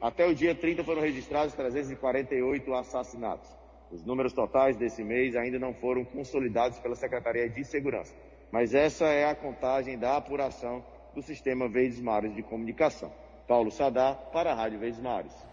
até 0.00 0.26
o 0.26 0.34
dia 0.34 0.54
30 0.54 0.84
foram 0.84 1.02
registrados 1.02 1.54
348 1.54 2.74
assassinatos. 2.74 3.50
Os 3.90 4.04
números 4.04 4.32
totais 4.32 4.76
desse 4.76 5.02
mês 5.02 5.36
ainda 5.36 5.58
não 5.58 5.72
foram 5.72 6.04
consolidados 6.04 6.78
pela 6.80 6.94
Secretaria 6.94 7.48
de 7.48 7.64
Segurança. 7.64 8.14
Mas 8.50 8.74
essa 8.74 9.06
é 9.06 9.24
a 9.24 9.34
contagem 9.34 9.98
da 9.98 10.16
apuração 10.16 10.84
do 11.14 11.22
Sistema 11.22 11.68
Verdes 11.68 12.00
Mares 12.00 12.34
de 12.34 12.42
Comunicação. 12.42 13.12
Paulo 13.46 13.70
Sadar, 13.70 14.16
para 14.32 14.52
a 14.52 14.54
Rádio 14.54 14.78
Verdes 14.78 15.00
Mares. 15.00 15.45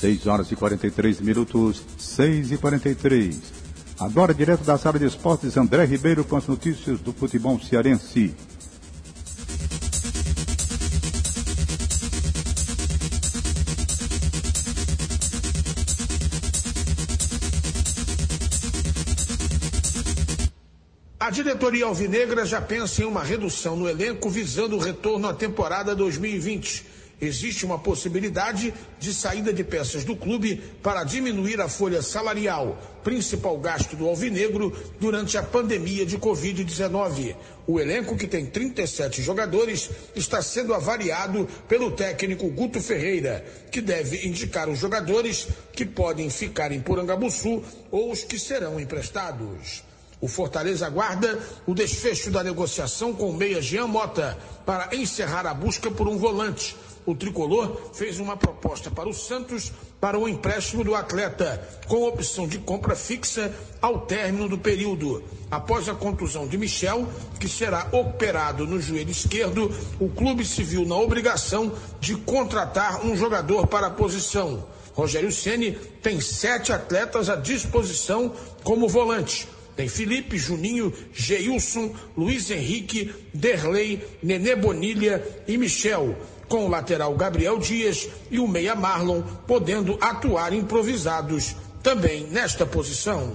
6 0.00 0.28
horas 0.28 0.52
e 0.52 0.54
43 0.54 1.20
minutos, 1.20 1.82
6 1.98 2.52
e 2.52 2.56
43. 2.56 3.36
Agora, 3.98 4.32
direto 4.32 4.62
da 4.62 4.78
sala 4.78 4.96
de 4.96 5.06
esportes, 5.06 5.56
André 5.56 5.84
Ribeiro 5.86 6.24
com 6.24 6.36
as 6.36 6.46
notícias 6.46 7.00
do 7.00 7.12
futebol 7.12 7.58
cearense. 7.58 8.32
A 21.18 21.30
diretoria 21.30 21.86
alvinegra 21.86 22.46
já 22.46 22.60
pensa 22.60 23.02
em 23.02 23.04
uma 23.04 23.24
redução 23.24 23.74
no 23.74 23.88
elenco 23.88 24.30
visando 24.30 24.76
o 24.76 24.78
retorno 24.78 25.26
à 25.26 25.34
temporada 25.34 25.94
2020 25.94 26.97
existe 27.20 27.64
uma 27.64 27.78
possibilidade 27.78 28.72
de 28.98 29.12
saída 29.12 29.52
de 29.52 29.64
peças 29.64 30.04
do 30.04 30.14
clube 30.16 30.62
para 30.82 31.04
diminuir 31.04 31.60
a 31.60 31.68
folha 31.68 32.00
salarial, 32.00 32.78
principal 33.02 33.58
gasto 33.58 33.96
do 33.96 34.06
Alvinegro 34.06 34.72
durante 35.00 35.36
a 35.36 35.42
pandemia 35.42 36.06
de 36.06 36.18
Covid-19. 36.18 37.34
O 37.66 37.78
elenco, 37.78 38.16
que 38.16 38.26
tem 38.26 38.46
37 38.46 39.22
jogadores, 39.22 39.90
está 40.14 40.40
sendo 40.40 40.72
avaliado 40.72 41.46
pelo 41.68 41.90
técnico 41.90 42.48
Guto 42.50 42.80
Ferreira, 42.80 43.44
que 43.70 43.80
deve 43.80 44.26
indicar 44.26 44.68
os 44.68 44.78
jogadores 44.78 45.48
que 45.72 45.84
podem 45.84 46.30
ficar 46.30 46.72
em 46.72 46.80
Porangabuçu 46.80 47.62
ou 47.90 48.12
os 48.12 48.22
que 48.22 48.38
serão 48.38 48.80
emprestados. 48.80 49.82
O 50.20 50.26
Fortaleza 50.26 50.84
aguarda 50.84 51.38
o 51.64 51.74
desfecho 51.74 52.30
da 52.30 52.42
negociação 52.42 53.12
com 53.12 53.30
o 53.30 53.36
meia 53.36 53.62
Jean 53.62 53.86
Mota 53.86 54.36
para 54.66 54.88
encerrar 54.92 55.46
a 55.46 55.54
busca 55.54 55.90
por 55.90 56.08
um 56.08 56.18
volante 56.18 56.74
o 57.08 57.14
tricolor 57.14 57.90
fez 57.94 58.20
uma 58.20 58.36
proposta 58.36 58.90
para 58.90 59.08
o 59.08 59.14
Santos 59.14 59.72
para 59.98 60.18
o 60.18 60.28
empréstimo 60.28 60.84
do 60.84 60.94
atleta, 60.94 61.66
com 61.86 62.06
opção 62.06 62.46
de 62.46 62.58
compra 62.58 62.94
fixa 62.94 63.50
ao 63.80 64.02
término 64.02 64.46
do 64.46 64.58
período. 64.58 65.24
Após 65.50 65.88
a 65.88 65.94
contusão 65.94 66.46
de 66.46 66.58
Michel, 66.58 67.08
que 67.40 67.48
será 67.48 67.88
operado 67.92 68.66
no 68.66 68.78
joelho 68.78 69.10
esquerdo, 69.10 69.74
o 69.98 70.10
clube 70.10 70.44
se 70.44 70.62
viu 70.62 70.84
na 70.84 70.96
obrigação 70.96 71.72
de 71.98 72.14
contratar 72.14 73.06
um 73.06 73.16
jogador 73.16 73.66
para 73.66 73.86
a 73.86 73.90
posição. 73.90 74.66
Rogério 74.92 75.32
Ceni 75.32 75.72
tem 76.02 76.20
sete 76.20 76.74
atletas 76.74 77.30
à 77.30 77.36
disposição 77.36 78.34
como 78.62 78.86
volante. 78.86 79.48
Tem 79.74 79.88
Felipe, 79.88 80.36
Juninho, 80.36 80.92
Geilson, 81.14 81.94
Luiz 82.14 82.50
Henrique, 82.50 83.14
Derlei, 83.32 84.06
Nenê 84.22 84.54
Bonilha 84.54 85.24
e 85.46 85.56
Michel. 85.56 86.14
Com 86.48 86.66
o 86.66 86.68
lateral 86.68 87.14
Gabriel 87.14 87.58
Dias 87.58 88.08
e 88.30 88.38
o 88.38 88.48
meia 88.48 88.74
Marlon 88.74 89.22
podendo 89.46 89.98
atuar 90.00 90.52
improvisados 90.52 91.54
também 91.82 92.26
nesta 92.26 92.64
posição. 92.64 93.32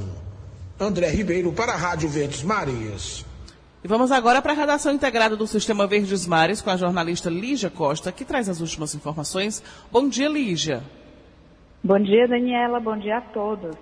André 0.80 1.10
Ribeiro 1.10 1.54
para 1.54 1.74
a 1.74 1.78
Rádio 1.78 2.10
Verdes 2.10 2.44
Mares. 2.44 3.26
E 3.84 3.88
vamos 3.88 4.12
agora 4.12 4.42
para 4.42 4.54
a 4.54 4.56
redação 4.56 4.94
integrada 4.94 5.36
do 5.36 5.46
Sistema 5.46 5.86
Verdes 5.86 6.26
Mares 6.26 6.62
com 6.62 6.70
a 6.70 6.78
jornalista 6.78 7.30
Lígia 7.30 7.70
Costa, 7.70 8.12
que 8.12 8.26
traz 8.26 8.48
as 8.48 8.62
últimas 8.62 8.96
informações. 8.96 9.62
Bom 9.92 10.08
dia, 10.08 10.30
Lígia. 10.30 10.82
Bom 11.84 12.00
dia, 12.00 12.28
Daniela. 12.28 12.80
Bom 12.80 12.98
dia 12.98 13.18
a 13.18 13.22
todos. 13.22 13.76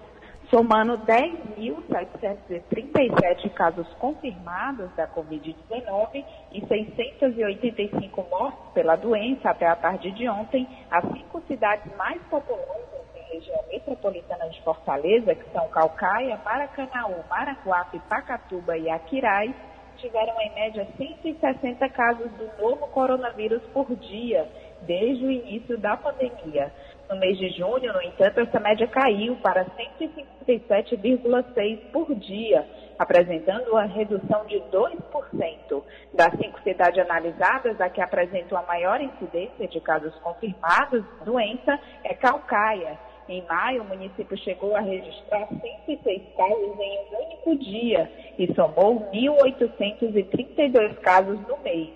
Somando 0.52 1.00
10.737 1.06 3.50
casos 3.52 3.88
confirmados 3.94 4.94
da 4.98 5.08
Covid-19 5.08 6.26
e 6.52 6.68
685 6.68 8.28
mortes 8.30 8.74
pela 8.74 8.98
doença 8.98 9.50
até 9.50 9.66
a 9.66 9.78
tarde 9.78 10.12
de 10.12 10.28
ontem, 10.28 10.68
as 10.92 11.06
cinco 11.06 11.42
cidades 11.48 11.90
mais 11.96 12.22
populosas 12.24 13.08
da 13.16 13.22
região 13.32 13.64
metropolitana 13.70 14.50
de 14.50 14.62
Fortaleza, 14.62 15.34
que 15.34 15.50
são 15.52 15.70
Calcaia, 15.70 16.38
Maracanaú, 16.44 17.24
Maraguape, 17.30 18.00
Pacatuba 18.10 18.78
e 18.78 18.90
Aquiraz, 18.90 19.56
tiveram 19.96 20.38
em 20.42 20.54
média 20.54 20.86
160 20.98 21.88
casos 21.92 22.30
do 22.32 22.52
novo 22.62 22.88
coronavírus 22.88 23.62
por 23.74 23.90
dia, 23.96 24.46
desde 24.82 25.26
o 25.26 25.32
início 25.32 25.78
da 25.78 25.96
pandemia. 25.96 26.74
No 27.12 27.18
mês 27.18 27.38
de 27.38 27.50
junho, 27.50 27.92
no 27.92 28.02
entanto, 28.02 28.40
essa 28.40 28.58
média 28.62 28.88
caiu 28.88 29.36
para 29.44 29.66
157,6 29.66 31.80
por 31.92 32.16
dia, 32.16 32.66
apresentando 32.98 33.72
uma 33.72 33.84
redução 33.84 34.46
de 34.46 34.62
2%. 34.72 35.84
Das 36.14 36.34
cinco 36.38 36.58
cidades 36.62 37.04
analisadas, 37.04 37.82
a 37.82 37.90
que 37.90 38.00
apresentou 38.00 38.58
a 38.58 38.62
maior 38.62 39.02
incidência 39.02 39.68
de 39.68 39.82
casos 39.82 40.16
confirmados 40.20 41.04
da 41.20 41.26
doença 41.26 41.78
é 42.06 42.14
Calcaia. 42.14 42.98
Em 43.28 43.46
maio, 43.46 43.82
o 43.82 43.88
município 43.90 44.38
chegou 44.38 44.74
a 44.74 44.80
registrar 44.80 45.50
106 45.50 46.22
casos 46.38 46.80
em 46.80 46.98
um 46.98 47.18
único 47.26 47.58
dia 47.58 48.10
e 48.40 48.48
somou 48.54 49.12
1.832 49.12 50.96
casos 51.02 51.38
no 51.46 51.58
mês. 51.58 51.90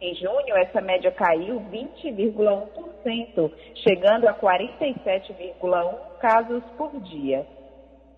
Em 0.00 0.14
junho, 0.14 0.56
essa 0.56 0.80
média 0.80 1.10
caiu 1.10 1.60
20,1%, 1.72 2.89
chegando 3.76 4.28
a 4.28 4.34
47,1 4.34 5.94
casos 6.20 6.62
por 6.76 6.98
dia. 7.00 7.46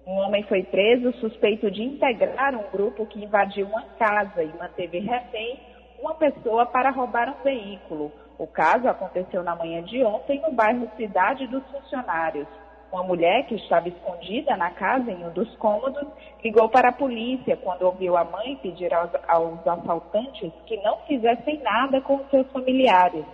Um 0.06 0.18
homem 0.18 0.42
foi 0.44 0.64
preso 0.64 1.12
suspeito 1.20 1.70
de 1.70 1.82
integrar 1.82 2.54
um 2.54 2.70
grupo 2.72 3.06
que 3.06 3.22
invadiu 3.22 3.66
uma 3.66 3.82
casa 3.98 4.42
e 4.42 4.52
manteve 4.58 4.98
refém 4.98 5.60
uma 6.00 6.14
pessoa 6.14 6.66
para 6.66 6.90
roubar 6.90 7.28
um 7.30 7.42
veículo. 7.44 8.10
O 8.36 8.46
caso 8.46 8.88
aconteceu 8.88 9.44
na 9.44 9.54
manhã 9.54 9.82
de 9.84 10.02
ontem 10.02 10.40
no 10.40 10.50
bairro 10.52 10.90
Cidade 10.96 11.46
dos 11.46 11.62
Funcionários. 11.70 12.48
Uma 12.92 13.04
mulher 13.04 13.46
que 13.46 13.54
estava 13.54 13.88
escondida 13.88 14.56
na 14.56 14.70
casa 14.70 15.10
em 15.10 15.24
um 15.24 15.30
dos 15.30 15.54
cômodos 15.56 16.06
ligou 16.42 16.68
para 16.68 16.88
a 16.88 16.92
polícia 16.92 17.56
quando 17.56 17.82
ouviu 17.82 18.16
a 18.16 18.24
mãe 18.24 18.56
pedir 18.56 18.92
aos, 18.92 19.10
aos 19.28 19.66
assaltantes 19.66 20.52
que 20.66 20.76
não 20.78 20.98
fizessem 21.06 21.58
nada 21.62 22.00
com 22.00 22.18
seus 22.28 22.46
familiares. 22.50 23.24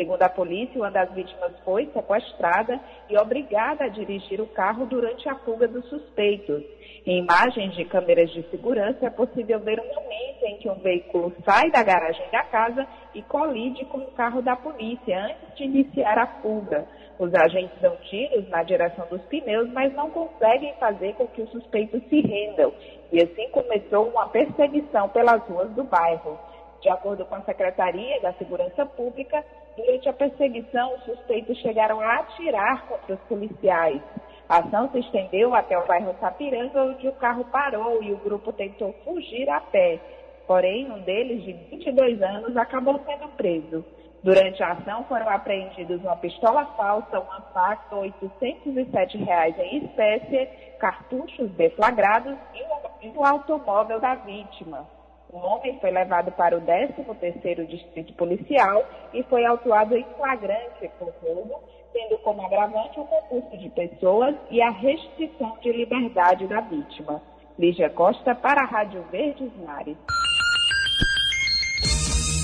Segundo 0.00 0.22
a 0.22 0.30
polícia, 0.30 0.80
uma 0.80 0.90
das 0.90 1.12
vítimas 1.12 1.52
foi 1.62 1.84
sequestrada 1.92 2.80
e 3.10 3.18
obrigada 3.18 3.84
a 3.84 3.88
dirigir 3.88 4.40
o 4.40 4.46
carro 4.46 4.86
durante 4.86 5.28
a 5.28 5.34
fuga 5.40 5.68
dos 5.68 5.86
suspeitos. 5.90 6.62
Em 7.04 7.18
imagens 7.18 7.74
de 7.74 7.84
câmeras 7.84 8.30
de 8.30 8.42
segurança, 8.44 9.04
é 9.04 9.10
possível 9.10 9.60
ver 9.60 9.78
um 9.78 9.94
momento 9.94 10.42
em 10.44 10.56
que 10.56 10.70
um 10.70 10.76
veículo 10.76 11.34
sai 11.44 11.70
da 11.70 11.82
garagem 11.82 12.24
da 12.32 12.42
casa 12.44 12.86
e 13.14 13.20
colide 13.20 13.84
com 13.84 13.98
o 13.98 14.10
carro 14.12 14.40
da 14.40 14.56
polícia 14.56 15.22
antes 15.22 15.58
de 15.58 15.64
iniciar 15.64 16.16
a 16.16 16.26
fuga. 16.40 16.86
Os 17.18 17.34
agentes 17.34 17.78
dão 17.82 17.94
tiros 18.08 18.48
na 18.48 18.62
direção 18.62 19.06
dos 19.08 19.20
pneus, 19.26 19.70
mas 19.70 19.92
não 19.92 20.08
conseguem 20.08 20.72
fazer 20.80 21.12
com 21.16 21.26
que 21.26 21.42
os 21.42 21.50
suspeitos 21.50 22.02
se 22.08 22.22
rendam. 22.22 22.72
E 23.12 23.20
assim 23.20 23.50
começou 23.50 24.08
uma 24.08 24.30
perseguição 24.30 25.10
pelas 25.10 25.42
ruas 25.42 25.70
do 25.72 25.84
bairro. 25.84 26.38
De 26.80 26.88
acordo 26.88 27.26
com 27.26 27.34
a 27.34 27.42
Secretaria 27.42 28.20
da 28.22 28.32
Segurança 28.32 28.86
Pública, 28.86 29.44
durante 29.80 30.08
a 30.08 30.12
perseguição, 30.12 30.94
os 30.94 31.04
suspeitos 31.04 31.58
chegaram 31.58 32.00
a 32.00 32.16
atirar 32.16 32.86
contra 32.86 33.14
os 33.14 33.20
policiais. 33.22 34.00
A 34.48 34.58
ação 34.58 34.90
se 34.90 34.98
estendeu 34.98 35.54
até 35.54 35.78
o 35.78 35.86
bairro 35.86 36.14
Sapiranga, 36.18 36.82
onde 36.82 37.08
o 37.08 37.12
carro 37.12 37.44
parou 37.46 38.02
e 38.02 38.12
o 38.12 38.16
grupo 38.18 38.52
tentou 38.52 38.92
fugir 39.04 39.48
a 39.48 39.60
pé. 39.60 40.00
Porém, 40.46 40.90
um 40.90 41.00
deles, 41.02 41.44
de 41.44 41.52
22 41.52 42.20
anos, 42.20 42.56
acabou 42.56 43.00
sendo 43.06 43.28
preso. 43.36 43.84
Durante 44.22 44.62
a 44.62 44.72
ação 44.72 45.04
foram 45.04 45.28
apreendidos 45.30 46.02
uma 46.02 46.16
pistola 46.16 46.66
falsa, 46.76 47.20
uma 47.20 47.40
faca, 47.54 47.96
807 47.96 49.16
reais 49.18 49.58
em 49.58 49.84
espécie, 49.84 50.46
cartuchos 50.78 51.50
deflagrados 51.52 52.36
e 52.52 53.08
um, 53.08 53.24
automóvel 53.24 53.98
da 53.98 54.16
vítima. 54.16 54.86
O 55.32 55.38
homem 55.38 55.78
foi 55.80 55.92
levado 55.92 56.32
para 56.32 56.58
o 56.58 56.60
13º 56.60 57.64
Distrito 57.66 58.12
Policial 58.14 58.84
e 59.14 59.22
foi 59.24 59.44
autuado 59.44 59.96
em 59.96 60.04
flagrante 60.16 60.90
por 60.98 61.12
roubo, 61.22 61.54
tendo 61.92 62.18
como 62.18 62.44
agravante 62.44 62.98
o 62.98 63.04
concurso 63.04 63.56
de 63.56 63.68
pessoas 63.70 64.34
e 64.50 64.60
a 64.60 64.70
restrição 64.70 65.56
de 65.62 65.70
liberdade 65.72 66.48
da 66.48 66.60
vítima. 66.60 67.22
Lígia 67.56 67.88
Costa 67.90 68.34
para 68.34 68.62
a 68.62 68.66
Rádio 68.66 69.04
Verdes 69.12 69.52
Mares. 69.64 69.96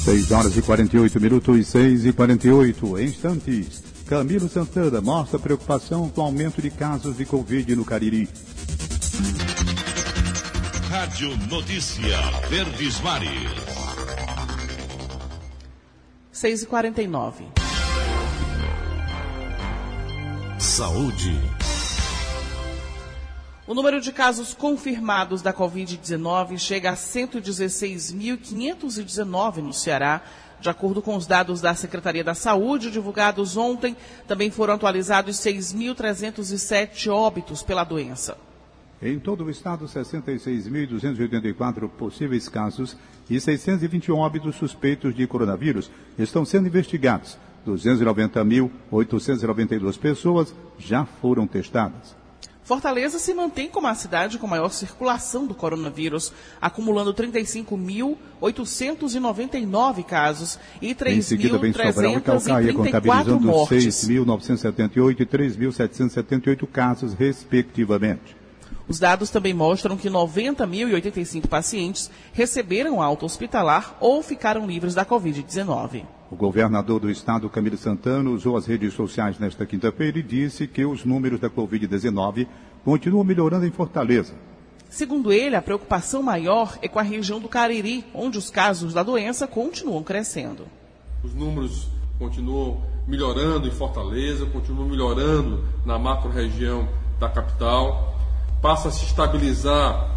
6 0.05 0.31
horas 0.31 0.57
e 0.57 0.63
48 0.63 1.21
minutos, 1.21 1.67
6 1.67 2.07
e 2.07 2.13
48 2.13 3.01
instantes. 3.01 4.05
Camilo 4.09 4.49
Santana 4.49 5.01
mostra 5.01 5.41
preocupação 5.41 6.09
com 6.09 6.21
o 6.21 6.25
aumento 6.25 6.63
de 6.63 6.71
casos 6.71 7.17
de 7.17 7.27
Covid 7.27 7.75
no 7.75 7.85
Cariri. 7.85 8.29
Rádio 10.99 11.37
Notícia 11.51 12.17
Verdes 12.49 12.99
Mares. 13.03 13.31
6 16.33 16.63
e 16.63 16.67
49 16.67 17.45
Saúde. 20.59 21.39
O 23.67 23.75
número 23.75 24.01
de 24.01 24.11
casos 24.11 24.55
confirmados 24.55 25.43
da 25.43 25.53
Covid-19 25.53 26.57
chega 26.57 26.93
a 26.93 26.97
116.519 26.97 29.57
no 29.57 29.75
Ceará. 29.75 30.23
De 30.59 30.71
acordo 30.71 31.03
com 31.03 31.15
os 31.15 31.27
dados 31.27 31.61
da 31.61 31.75
Secretaria 31.75 32.25
da 32.25 32.33
Saúde, 32.33 32.91
divulgados 32.91 33.59
ontem, 33.59 33.95
também 34.27 34.51
foram 34.51 34.73
atualizados 34.73 35.37
6.307 35.37 37.13
óbitos 37.13 37.63
pela 37.63 37.85
doença. 37.85 38.39
Em 39.01 39.19
todo 39.19 39.45
o 39.45 39.51
estado, 39.51 39.85
66.284 39.85 41.89
possíveis 41.89 42.49
casos 42.49 42.97
e 43.29 43.39
621 43.39 44.17
óbitos 44.17 44.57
suspeitos 44.57 45.15
de 45.15 45.27
coronavírus 45.27 45.91
estão 46.19 46.47
sendo 46.47 46.69
investigados. 46.69 47.37
290.892 47.67 49.99
pessoas 49.99 50.55
já 50.79 51.05
foram 51.05 51.47
testadas. 51.47 52.17
Fortaleza 52.63 53.19
se 53.19 53.35
mantém 53.35 53.69
como 53.69 53.87
a 53.87 53.95
cidade 53.95 54.39
com 54.39 54.47
maior 54.47 54.71
circulação 54.71 55.47
do 55.47 55.55
coronavírus, 55.55 56.33
acumulando 56.61 57.13
35.899 57.15 60.05
casos 60.05 60.59
e 60.83 60.93
3.334 60.95 63.41
mortes. 63.41 64.09
6.978 64.09 65.21
e 65.21 65.27
3.778 65.27 66.67
casos, 66.67 67.15
respectivamente. 67.15 68.46
Os 68.89 69.01
dados 69.01 69.31
também 69.31 69.53
mostram 69.53 69.97
que 69.97 70.09
90.085 70.09 71.49
pacientes 71.49 72.11
receberam 72.33 73.03
alta 73.03 73.25
hospitalar 73.25 73.97
ou 74.01 74.23
ficaram 74.23 74.67
livres 74.67 74.95
da 74.95 75.05
Covid-19. 75.05 76.05
O 76.31 76.37
governador 76.37 77.01
do 77.01 77.11
estado, 77.11 77.51
Camilo 77.51 77.77
Santana, 77.77 78.31
usou 78.31 78.57
as 78.57 78.67
redes 78.67 78.95
sociais 78.95 79.39
nesta 79.39 79.67
quinta-feira 79.67 80.19
e 80.19 80.23
disse 80.23 80.67
que 80.69 80.85
os 80.85 81.05
números 81.05 81.41
da 81.41 81.51
Covid-19 81.51 82.47
continuam 82.85 83.25
melhorando 83.25 83.67
em 83.67 83.73
Fortaleza. 83.73 84.35
Segundo 84.89 85.33
ele, 85.33 85.57
a 85.57 85.63
preocupação 85.63 86.23
maior 86.23 86.79
é 86.81 86.87
com 86.87 87.01
a 87.01 87.03
região 87.03 87.41
do 87.41 87.49
Cariri, 87.49 88.05
onde 88.15 88.39
os 88.39 88.51
casos 88.51 88.95
da 88.95 89.03
doença 89.03 89.49
continuam 89.49 90.03
crescendo. 90.03 90.65
Os 91.25 91.35
números 91.35 91.89
continuam 92.19 92.83
melhorando 93.07 93.67
em 93.67 93.73
Fortaleza, 93.73 94.47
continuam 94.47 94.89
melhorando 94.89 95.65
na 95.85 95.99
macro-região 95.99 96.89
da 97.19 97.29
capital, 97.29 98.16
passa 98.61 98.89
a 98.89 98.91
se 98.91 99.05
estabilizar 99.05 100.11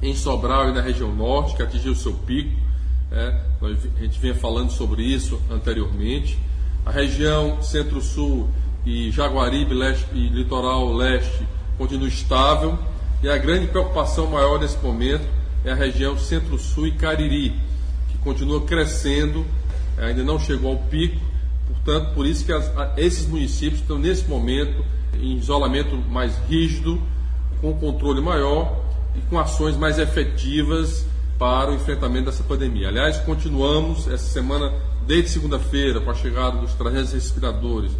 em 0.00 0.14
Sobral 0.14 0.70
e 0.70 0.72
na 0.72 0.80
região 0.80 1.14
norte, 1.14 1.56
que 1.56 1.62
atingiu 1.62 1.94
seu 1.94 2.12
pico 2.12 2.68
é, 3.10 3.40
a 3.62 4.02
gente 4.02 4.18
vinha 4.20 4.34
falando 4.34 4.70
sobre 4.70 5.02
isso 5.02 5.40
anteriormente. 5.50 6.38
A 6.84 6.90
região 6.90 7.62
Centro-Sul 7.62 8.48
e 8.84 9.10
Jaguaribe 9.10 9.74
leste, 9.74 10.06
e 10.12 10.28
Litoral 10.28 10.92
Leste 10.92 11.46
continua 11.76 12.08
estável. 12.08 12.78
E 13.22 13.28
a 13.28 13.36
grande 13.36 13.66
preocupação 13.66 14.28
maior 14.28 14.60
nesse 14.60 14.78
momento 14.78 15.26
é 15.64 15.72
a 15.72 15.74
região 15.74 16.16
Centro-Sul 16.16 16.86
e 16.86 16.92
Cariri, 16.92 17.50
que 18.10 18.18
continua 18.18 18.60
crescendo, 18.60 19.44
ainda 19.96 20.22
não 20.22 20.38
chegou 20.38 20.70
ao 20.72 20.78
pico, 20.78 21.18
Portanto, 21.68 22.14
por 22.14 22.26
isso 22.26 22.44
que 22.44 22.52
as, 22.52 22.70
esses 22.96 23.26
municípios 23.26 23.80
estão 23.80 23.98
nesse 23.98 24.28
momento 24.28 24.84
em 25.14 25.36
isolamento 25.36 25.96
mais 26.10 26.36
rígido, 26.48 27.00
com 27.60 27.72
controle 27.74 28.20
maior 28.20 28.76
e 29.16 29.20
com 29.28 29.38
ações 29.38 29.76
mais 29.76 29.98
efetivas 29.98 31.04
para 31.38 31.70
o 31.70 31.74
enfrentamento 31.74 32.26
dessa 32.26 32.42
pandemia. 32.42 32.88
Aliás, 32.88 33.18
continuamos 33.18 34.08
essa 34.08 34.28
semana, 34.30 34.72
desde 35.06 35.30
segunda-feira, 35.30 36.00
com 36.00 36.10
a 36.10 36.14
chegada 36.14 36.58
dos 36.58 36.74
300 36.74 37.12
respiradores, 37.12 37.92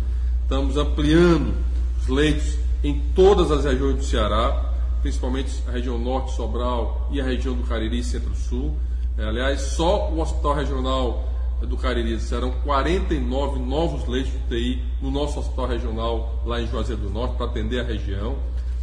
estamos 0.42 0.76
ampliando 0.76 1.54
os 2.00 2.08
leitos 2.08 2.58
em 2.82 3.00
todas 3.14 3.50
as 3.50 3.64
regiões 3.64 3.96
do 3.96 4.04
Ceará, 4.04 4.72
principalmente 5.02 5.62
a 5.66 5.70
região 5.70 5.98
norte, 5.98 6.34
Sobral 6.34 7.08
e 7.12 7.20
a 7.20 7.24
região 7.24 7.54
do 7.54 7.62
Cariri 7.64 8.02
Centro-Sul. 8.02 8.74
É, 9.16 9.24
aliás, 9.24 9.60
só 9.60 10.10
o 10.10 10.20
Hospital 10.20 10.54
Regional 10.54 11.28
do 11.60 11.76
Cariri 11.76 12.20
serão 12.20 12.52
49 12.64 13.58
novos 13.58 14.06
leitos 14.06 14.30
de 14.32 14.38
UTI 14.38 14.82
no 15.02 15.10
nosso 15.10 15.40
hospital 15.40 15.66
regional 15.66 16.40
lá 16.46 16.60
em 16.60 16.68
Juazeiro 16.68 17.02
do 17.02 17.10
Norte 17.10 17.36
para 17.36 17.46
atender 17.46 17.80
a 17.80 17.84
região. 17.84 18.36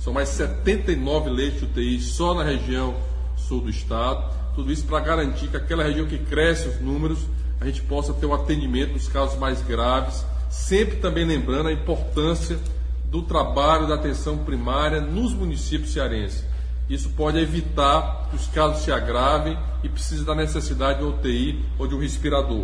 São 0.06 0.14
mais 0.14 0.30
79 0.30 1.32
leitos 1.32 1.62
de 1.62 1.66
UTI 1.66 2.00
só 2.00 2.36
na 2.36 2.44
região 2.44 2.94
sul 3.36 3.60
do 3.60 3.72
estado. 3.72 4.24
Tudo 4.54 4.72
isso 4.72 4.86
para 4.86 5.00
garantir 5.00 5.48
que 5.48 5.58
aquela 5.58 5.84
região 5.84 6.06
que 6.06 6.20
cresce 6.20 6.68
os 6.68 6.80
números, 6.80 7.18
a 7.60 7.66
gente 7.66 7.82
possa 7.82 8.14
ter 8.14 8.28
um 8.28 8.34
atendimento 8.36 8.94
nos 8.94 9.08
casos 9.08 9.36
mais 9.40 9.64
graves, 9.64 10.24
sempre 10.48 10.98
também 10.98 11.26
lembrando 11.26 11.70
a 11.70 11.74
importância 11.74 12.60
do 13.06 13.24
trabalho 13.24 13.88
da 13.88 13.96
atenção 13.96 14.38
primária 14.38 15.02
nos 15.02 15.34
municípios 15.34 15.94
cearenses. 15.94 16.46
Isso 16.88 17.10
pode 17.18 17.40
evitar 17.40 18.28
que 18.30 18.36
os 18.36 18.46
casos 18.46 18.84
se 18.84 18.92
agravem 18.92 19.58
e 19.84 19.90
precise 19.90 20.24
da 20.24 20.36
necessidade 20.36 21.00
de 21.00 21.06
UTI 21.06 21.66
ou 21.80 21.88
de 21.88 21.96
um 21.96 22.00
respirador. 22.00 22.64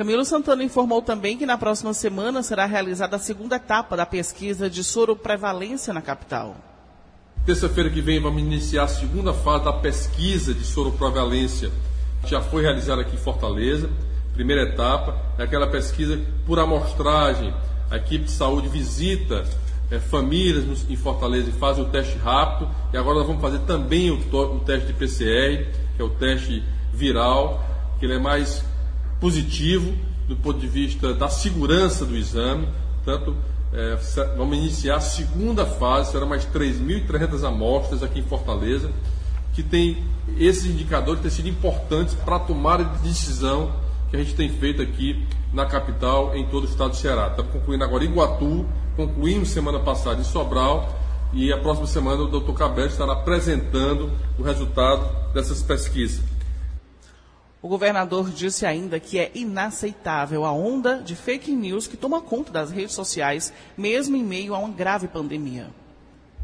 Camilo 0.00 0.24
Santana 0.24 0.64
informou 0.64 1.02
também 1.02 1.36
que 1.36 1.44
na 1.44 1.58
próxima 1.58 1.92
semana 1.92 2.42
será 2.42 2.64
realizada 2.64 3.16
a 3.16 3.18
segunda 3.18 3.56
etapa 3.56 3.98
da 3.98 4.06
pesquisa 4.06 4.70
de 4.70 4.82
soroprevalência 4.82 5.92
na 5.92 6.00
capital. 6.00 6.56
Terça-feira 7.44 7.90
que 7.90 8.00
vem 8.00 8.18
vamos 8.18 8.40
iniciar 8.40 8.84
a 8.84 8.88
segunda 8.88 9.34
fase 9.34 9.66
da 9.66 9.74
pesquisa 9.74 10.54
de 10.54 10.64
soroprevalência. 10.64 11.70
Já 12.24 12.40
foi 12.40 12.62
realizada 12.62 13.02
aqui 13.02 13.14
em 13.14 13.18
Fortaleza. 13.18 13.90
Primeira 14.32 14.62
etapa 14.62 15.18
é 15.36 15.42
aquela 15.42 15.66
pesquisa 15.66 16.18
por 16.46 16.58
amostragem. 16.58 17.52
A 17.90 17.98
equipe 17.98 18.24
de 18.24 18.30
saúde 18.30 18.70
visita 18.70 19.44
é, 19.90 19.98
famílias 19.98 20.64
em 20.88 20.96
Fortaleza 20.96 21.50
e 21.50 21.52
fazem 21.52 21.84
o 21.84 21.88
teste 21.88 22.16
rápido. 22.16 22.70
E 22.90 22.96
agora 22.96 23.18
nós 23.18 23.26
vamos 23.26 23.42
fazer 23.42 23.58
também 23.66 24.10
o, 24.10 24.14
o, 24.16 24.60
teste 24.60 24.86
de 24.86 24.94
PCR, 24.94 25.70
que 25.94 26.00
é 26.00 26.02
o 26.02 26.08
teste 26.08 26.64
viral, 26.90 27.62
que 27.98 28.06
ele 28.06 28.14
é 28.14 28.18
mais 28.18 28.64
positivo 29.20 29.92
do 30.26 30.36
ponto 30.36 30.58
de 30.58 30.66
vista 30.66 31.12
da 31.12 31.28
segurança 31.28 32.06
do 32.06 32.16
exame. 32.16 32.68
Portanto, 33.04 33.36
é, 33.72 33.96
vamos 34.36 34.56
iniciar 34.56 34.96
a 34.96 35.00
segunda 35.00 35.66
fase, 35.66 36.12
serão 36.12 36.26
mais 36.26 36.44
3.300 36.46 37.46
amostras 37.46 38.02
aqui 38.02 38.20
em 38.20 38.22
Fortaleza, 38.22 38.90
que 39.52 39.62
tem 39.62 40.02
esses 40.38 40.66
indicadores 40.66 41.20
têm 41.20 41.30
sido 41.30 41.48
importantes 41.48 42.14
para 42.14 42.36
a 42.36 42.40
tomada 42.40 42.84
de 42.84 43.08
decisão 43.08 43.72
que 44.10 44.16
a 44.16 44.18
gente 44.18 44.34
tem 44.34 44.48
feito 44.48 44.82
aqui 44.82 45.24
na 45.52 45.66
capital, 45.66 46.34
em 46.36 46.46
todo 46.46 46.64
o 46.64 46.66
estado 46.68 46.90
do 46.90 46.96
Ceará. 46.96 47.28
Estamos 47.28 47.52
concluindo 47.52 47.84
agora 47.84 48.04
Iguatu, 48.04 48.66
concluímos 48.96 49.50
semana 49.50 49.80
passada 49.80 50.20
em 50.20 50.24
Sobral 50.24 50.96
e 51.32 51.52
a 51.52 51.58
próxima 51.58 51.86
semana 51.86 52.22
o 52.22 52.28
Dr. 52.28 52.52
Cabelo 52.52 52.88
estará 52.88 53.12
apresentando 53.12 54.10
o 54.38 54.42
resultado 54.42 55.32
dessas 55.32 55.62
pesquisas. 55.62 56.29
O 57.62 57.68
governador 57.68 58.30
disse 58.30 58.64
ainda 58.64 58.98
que 58.98 59.18
é 59.18 59.30
inaceitável 59.34 60.46
a 60.46 60.52
onda 60.52 61.02
de 61.02 61.14
fake 61.14 61.52
news 61.52 61.86
que 61.86 61.96
toma 61.96 62.22
conta 62.22 62.50
das 62.50 62.70
redes 62.70 62.94
sociais, 62.94 63.52
mesmo 63.76 64.16
em 64.16 64.24
meio 64.24 64.54
a 64.54 64.58
uma 64.58 64.70
grave 64.70 65.06
pandemia. 65.08 65.68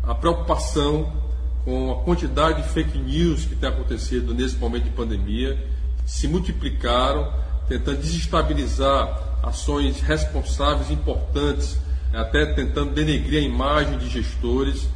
A 0.03 0.15
preocupação 0.15 1.11
com 1.65 1.91
a 1.91 2.05
quantidade 2.05 2.63
de 2.63 2.69
fake 2.69 2.99
news 2.99 3.47
que 3.47 3.57
tem 3.57 3.69
acontecido 3.69 4.35
nesse 4.35 4.57
momento 4.57 4.85
de 4.85 4.91
pandemia 4.91 5.59
se 6.05 6.29
multiplicaram, 6.29 7.33
tentando 7.67 7.97
desestabilizar 7.97 9.39
ações 9.43 10.01
responsáveis 10.01 10.91
importantes 10.91 11.79
até 12.13 12.47
tentando 12.47 12.93
denegrir 12.93 13.43
a 13.43 13.45
imagem 13.45 13.99
de 13.99 14.09
gestores. 14.09 14.87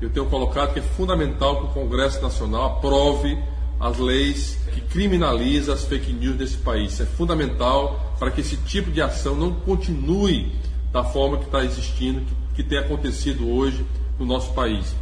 Eu 0.00 0.10
tenho 0.10 0.26
colocado 0.26 0.72
que 0.72 0.80
é 0.80 0.82
fundamental 0.82 1.60
que 1.60 1.66
o 1.66 1.68
Congresso 1.68 2.20
Nacional 2.20 2.76
aprove 2.76 3.38
as 3.80 3.98
leis 3.98 4.58
que 4.72 4.80
criminalizam 4.80 5.74
as 5.74 5.84
fake 5.84 6.12
news 6.12 6.36
nesse 6.36 6.56
país. 6.56 7.00
É 7.00 7.06
fundamental 7.06 8.14
para 8.18 8.30
que 8.30 8.40
esse 8.40 8.56
tipo 8.56 8.90
de 8.90 9.00
ação 9.00 9.34
não 9.34 9.52
continue 9.52 10.52
da 10.92 11.04
forma 11.04 11.38
que 11.38 11.44
está 11.44 11.64
existindo, 11.64 12.22
que, 12.22 12.62
que 12.62 12.62
tem 12.62 12.78
acontecido 12.78 13.48
hoje 13.48 13.86
no 14.18 14.26
nosso 14.26 14.52
país. 14.52 14.94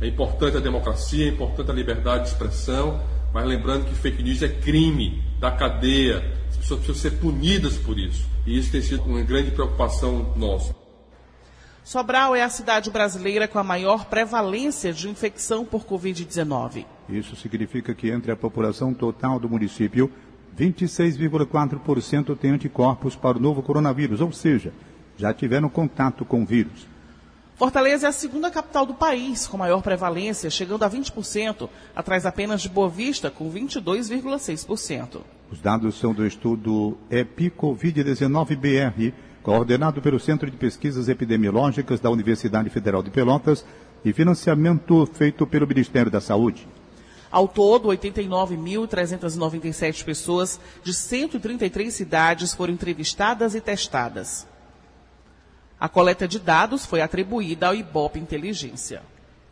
É 0.00 0.06
importante 0.06 0.56
a 0.56 0.60
democracia, 0.60 1.24
é 1.24 1.28
importante 1.28 1.70
a 1.70 1.74
liberdade 1.74 2.24
de 2.24 2.30
expressão, 2.30 3.00
mas 3.32 3.46
lembrando 3.46 3.86
que 3.86 3.94
fake 3.94 4.22
news 4.22 4.42
é 4.42 4.48
crime 4.48 5.22
da 5.38 5.50
cadeia, 5.50 6.18
as 6.48 6.56
pessoas 6.56 6.80
precisam 6.80 7.10
ser 7.10 7.18
punidas 7.18 7.76
por 7.76 7.98
isso. 7.98 8.26
E 8.46 8.58
isso 8.58 8.72
tem 8.72 8.80
sido 8.80 9.02
uma 9.04 9.22
grande 9.22 9.50
preocupação 9.50 10.32
nossa. 10.36 10.74
Sobral 11.84 12.34
é 12.34 12.42
a 12.42 12.48
cidade 12.48 12.90
brasileira 12.90 13.46
com 13.46 13.58
a 13.58 13.64
maior 13.64 14.06
prevalência 14.06 14.92
de 14.92 15.08
infecção 15.08 15.64
por 15.64 15.84
Covid-19. 15.84 16.84
Isso 17.08 17.36
significa 17.36 17.94
que 17.94 18.10
entre 18.10 18.32
a 18.32 18.36
população 18.36 18.92
total 18.92 19.38
do 19.38 19.48
município, 19.48 20.10
26,4% 20.58 22.36
tem 22.36 22.50
anticorpos 22.50 23.14
para 23.14 23.36
o 23.36 23.40
novo 23.40 23.62
coronavírus, 23.62 24.20
ou 24.20 24.32
seja, 24.32 24.72
já 25.16 25.32
tiveram 25.32 25.68
contato 25.68 26.24
com 26.24 26.42
o 26.42 26.46
vírus. 26.46 26.86
Fortaleza 27.56 28.06
é 28.06 28.10
a 28.10 28.12
segunda 28.12 28.50
capital 28.50 28.84
do 28.84 28.92
país 28.92 29.46
com 29.46 29.56
maior 29.56 29.80
prevalência, 29.80 30.50
chegando 30.50 30.84
a 30.84 30.90
20%, 30.90 31.70
atrás 31.94 32.26
apenas 32.26 32.60
de 32.60 32.68
Boa 32.68 32.88
Vista, 32.88 33.30
com 33.30 33.50
22,6%. 33.50 35.20
Os 35.50 35.60
dados 35.60 35.98
são 35.98 36.12
do 36.12 36.26
estudo 36.26 36.98
EPI-Covid-19-BR, 37.10 39.14
coordenado 39.42 40.02
pelo 40.02 40.20
Centro 40.20 40.50
de 40.50 40.56
Pesquisas 40.56 41.08
Epidemiológicas 41.08 41.98
da 41.98 42.10
Universidade 42.10 42.68
Federal 42.68 43.02
de 43.02 43.10
Pelotas 43.10 43.64
e 44.04 44.12
financiamento 44.12 45.06
feito 45.06 45.46
pelo 45.46 45.66
Ministério 45.66 46.10
da 46.10 46.20
Saúde. 46.20 46.68
Ao 47.36 47.46
todo, 47.46 47.88
89.397 47.88 50.04
pessoas 50.06 50.58
de 50.82 50.94
133 50.94 51.92
cidades 51.92 52.54
foram 52.54 52.72
entrevistadas 52.72 53.54
e 53.54 53.60
testadas. 53.60 54.48
A 55.78 55.86
coleta 55.86 56.26
de 56.26 56.38
dados 56.38 56.86
foi 56.86 57.02
atribuída 57.02 57.66
ao 57.66 57.74
Ibope 57.74 58.18
Inteligência. 58.18 59.02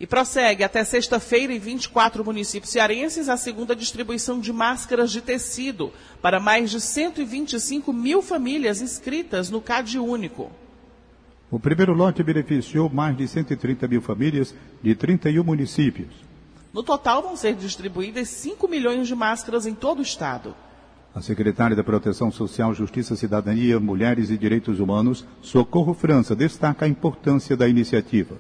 E 0.00 0.06
prossegue 0.06 0.64
até 0.64 0.82
sexta-feira 0.82 1.52
em 1.52 1.58
24 1.58 2.24
municípios 2.24 2.72
cearenses 2.72 3.28
a 3.28 3.36
segunda 3.36 3.76
distribuição 3.76 4.40
de 4.40 4.50
máscaras 4.50 5.12
de 5.12 5.20
tecido 5.20 5.92
para 6.22 6.40
mais 6.40 6.70
de 6.70 6.80
125 6.80 7.92
mil 7.92 8.22
famílias 8.22 8.80
inscritas 8.80 9.50
no 9.50 9.60
CAD 9.60 9.98
Único. 9.98 10.50
O 11.50 11.60
primeiro 11.60 11.92
lote 11.92 12.22
beneficiou 12.22 12.88
mais 12.88 13.14
de 13.14 13.28
130 13.28 13.86
mil 13.86 14.00
famílias 14.00 14.54
de 14.82 14.94
31 14.94 15.44
municípios. 15.44 16.32
No 16.74 16.82
total, 16.82 17.22
vão 17.22 17.36
ser 17.36 17.54
distribuídas 17.54 18.28
5 18.30 18.66
milhões 18.66 19.06
de 19.06 19.14
máscaras 19.14 19.64
em 19.64 19.72
todo 19.72 20.00
o 20.00 20.02
estado. 20.02 20.56
A 21.14 21.22
secretária 21.22 21.76
da 21.76 21.84
Proteção 21.84 22.32
Social, 22.32 22.74
Justiça, 22.74 23.14
Cidadania, 23.14 23.78
Mulheres 23.78 24.28
e 24.28 24.36
Direitos 24.36 24.80
Humanos, 24.80 25.24
Socorro 25.40 25.94
França, 25.94 26.34
destaca 26.34 26.84
a 26.84 26.88
importância 26.88 27.56
da 27.56 27.68
iniciativa. 27.68 28.34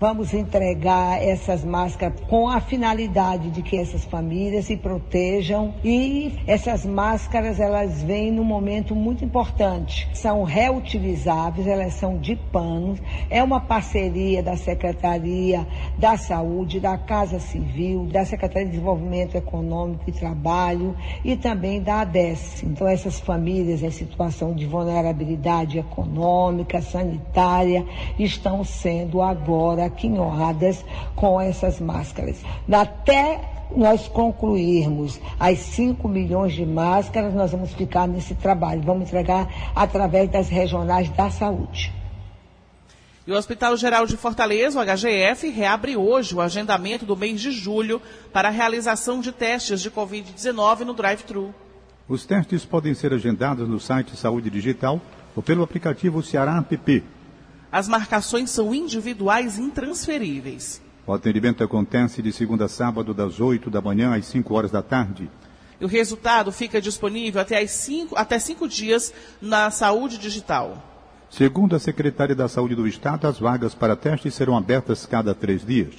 Vamos 0.00 0.34
entregar 0.34 1.22
essas 1.22 1.64
máscaras 1.64 2.18
com 2.28 2.48
a 2.48 2.60
finalidade 2.60 3.48
de 3.50 3.62
que 3.62 3.76
essas 3.76 4.04
famílias 4.04 4.64
se 4.64 4.76
protejam 4.76 5.72
e 5.84 6.32
essas 6.48 6.84
máscaras 6.84 7.60
elas 7.60 8.02
vêm 8.02 8.32
num 8.32 8.42
momento 8.42 8.92
muito 8.92 9.24
importante. 9.24 10.08
São 10.12 10.42
reutilizáveis, 10.42 11.68
elas 11.68 11.94
são 11.94 12.18
de 12.18 12.34
pano. 12.34 12.98
É 13.30 13.40
uma 13.40 13.60
parceria 13.60 14.42
da 14.42 14.56
Secretaria 14.56 15.64
da 15.96 16.16
Saúde, 16.16 16.80
da 16.80 16.98
Casa 16.98 17.38
Civil, 17.38 18.06
da 18.06 18.24
Secretaria 18.24 18.66
de 18.66 18.72
Desenvolvimento 18.72 19.36
Econômico 19.36 20.02
e 20.08 20.12
Trabalho 20.12 20.96
e 21.24 21.36
também 21.36 21.80
da 21.80 22.00
ADES. 22.00 22.64
Então 22.64 22.88
essas 22.88 23.20
famílias 23.20 23.80
em 23.80 23.92
situação 23.92 24.54
de 24.54 24.66
vulnerabilidade 24.66 25.78
econômica, 25.78 26.82
sanitária, 26.82 27.86
estão 28.18 28.64
sendo 28.64 29.22
agora 29.22 29.83
quinhoadas 29.90 30.84
com 31.14 31.40
essas 31.40 31.80
máscaras. 31.80 32.42
Até 32.70 33.40
nós 33.74 34.08
concluirmos 34.08 35.20
as 35.38 35.58
5 35.58 36.08
milhões 36.08 36.52
de 36.52 36.64
máscaras, 36.64 37.34
nós 37.34 37.50
vamos 37.50 37.72
ficar 37.72 38.06
nesse 38.06 38.34
trabalho. 38.34 38.82
Vamos 38.82 39.08
entregar 39.08 39.48
através 39.74 40.30
das 40.30 40.48
regionais 40.48 41.08
da 41.10 41.30
saúde. 41.30 41.92
E 43.26 43.32
o 43.32 43.36
Hospital 43.36 43.74
Geral 43.76 44.06
de 44.06 44.18
Fortaleza, 44.18 44.78
o 44.78 44.84
HGF, 44.84 45.48
reabre 45.48 45.96
hoje 45.96 46.34
o 46.34 46.42
agendamento 46.42 47.06
do 47.06 47.16
mês 47.16 47.40
de 47.40 47.50
julho 47.50 48.00
para 48.30 48.48
a 48.48 48.50
realização 48.50 49.20
de 49.20 49.32
testes 49.32 49.80
de 49.80 49.90
Covid-19 49.90 50.80
no 50.80 50.92
drive-thru. 50.92 51.54
Os 52.06 52.26
testes 52.26 52.66
podem 52.66 52.92
ser 52.92 53.14
agendados 53.14 53.66
no 53.66 53.80
site 53.80 54.14
Saúde 54.14 54.50
Digital 54.50 55.00
ou 55.34 55.42
pelo 55.42 55.62
aplicativo 55.62 56.22
Ceará 56.22 56.58
App. 56.58 57.02
As 57.74 57.88
marcações 57.88 58.50
são 58.50 58.72
individuais 58.72 59.58
e 59.58 59.62
intransferíveis. 59.62 60.80
O 61.04 61.12
atendimento 61.12 61.64
acontece 61.64 62.22
de 62.22 62.32
segunda 62.32 62.66
a 62.66 62.68
sábado, 62.68 63.12
das 63.12 63.40
8 63.40 63.68
da 63.68 63.80
manhã 63.80 64.14
às 64.14 64.26
5 64.26 64.54
horas 64.54 64.70
da 64.70 64.80
tarde. 64.80 65.28
E 65.80 65.84
o 65.84 65.88
resultado 65.88 66.52
fica 66.52 66.80
disponível 66.80 67.40
até, 67.40 67.60
as 67.60 67.72
cinco, 67.72 68.16
até 68.16 68.38
cinco 68.38 68.68
dias 68.68 69.12
na 69.42 69.72
Saúde 69.72 70.18
Digital. 70.18 70.80
Segundo 71.28 71.74
a 71.74 71.80
secretária 71.80 72.36
da 72.36 72.46
Saúde 72.46 72.76
do 72.76 72.86
Estado, 72.86 73.26
as 73.26 73.40
vagas 73.40 73.74
para 73.74 73.96
testes 73.96 74.36
serão 74.36 74.56
abertas 74.56 75.04
cada 75.04 75.34
três 75.34 75.66
dias. 75.66 75.96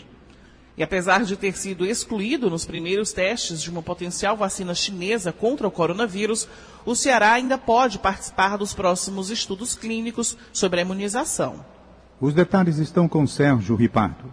E 0.77 0.83
apesar 0.83 1.23
de 1.23 1.37
ter 1.37 1.55
sido 1.55 1.85
excluído 1.85 2.49
nos 2.49 2.65
primeiros 2.65 3.13
testes 3.13 3.61
de 3.61 3.69
uma 3.69 3.81
potencial 3.81 4.35
vacina 4.35 4.75
chinesa 4.75 5.31
contra 5.31 5.67
o 5.67 5.71
coronavírus, 5.71 6.47
o 6.85 6.95
Ceará 6.95 7.31
ainda 7.31 7.57
pode 7.57 7.97
participar 7.97 8.57
dos 8.57 8.73
próximos 8.73 9.29
estudos 9.29 9.75
clínicos 9.75 10.37
sobre 10.51 10.79
a 10.79 10.83
imunização. 10.83 11.65
Os 12.19 12.33
detalhes 12.33 12.77
estão 12.77 13.07
com 13.07 13.25
Sérgio 13.25 13.75
Ripardo. 13.75 14.31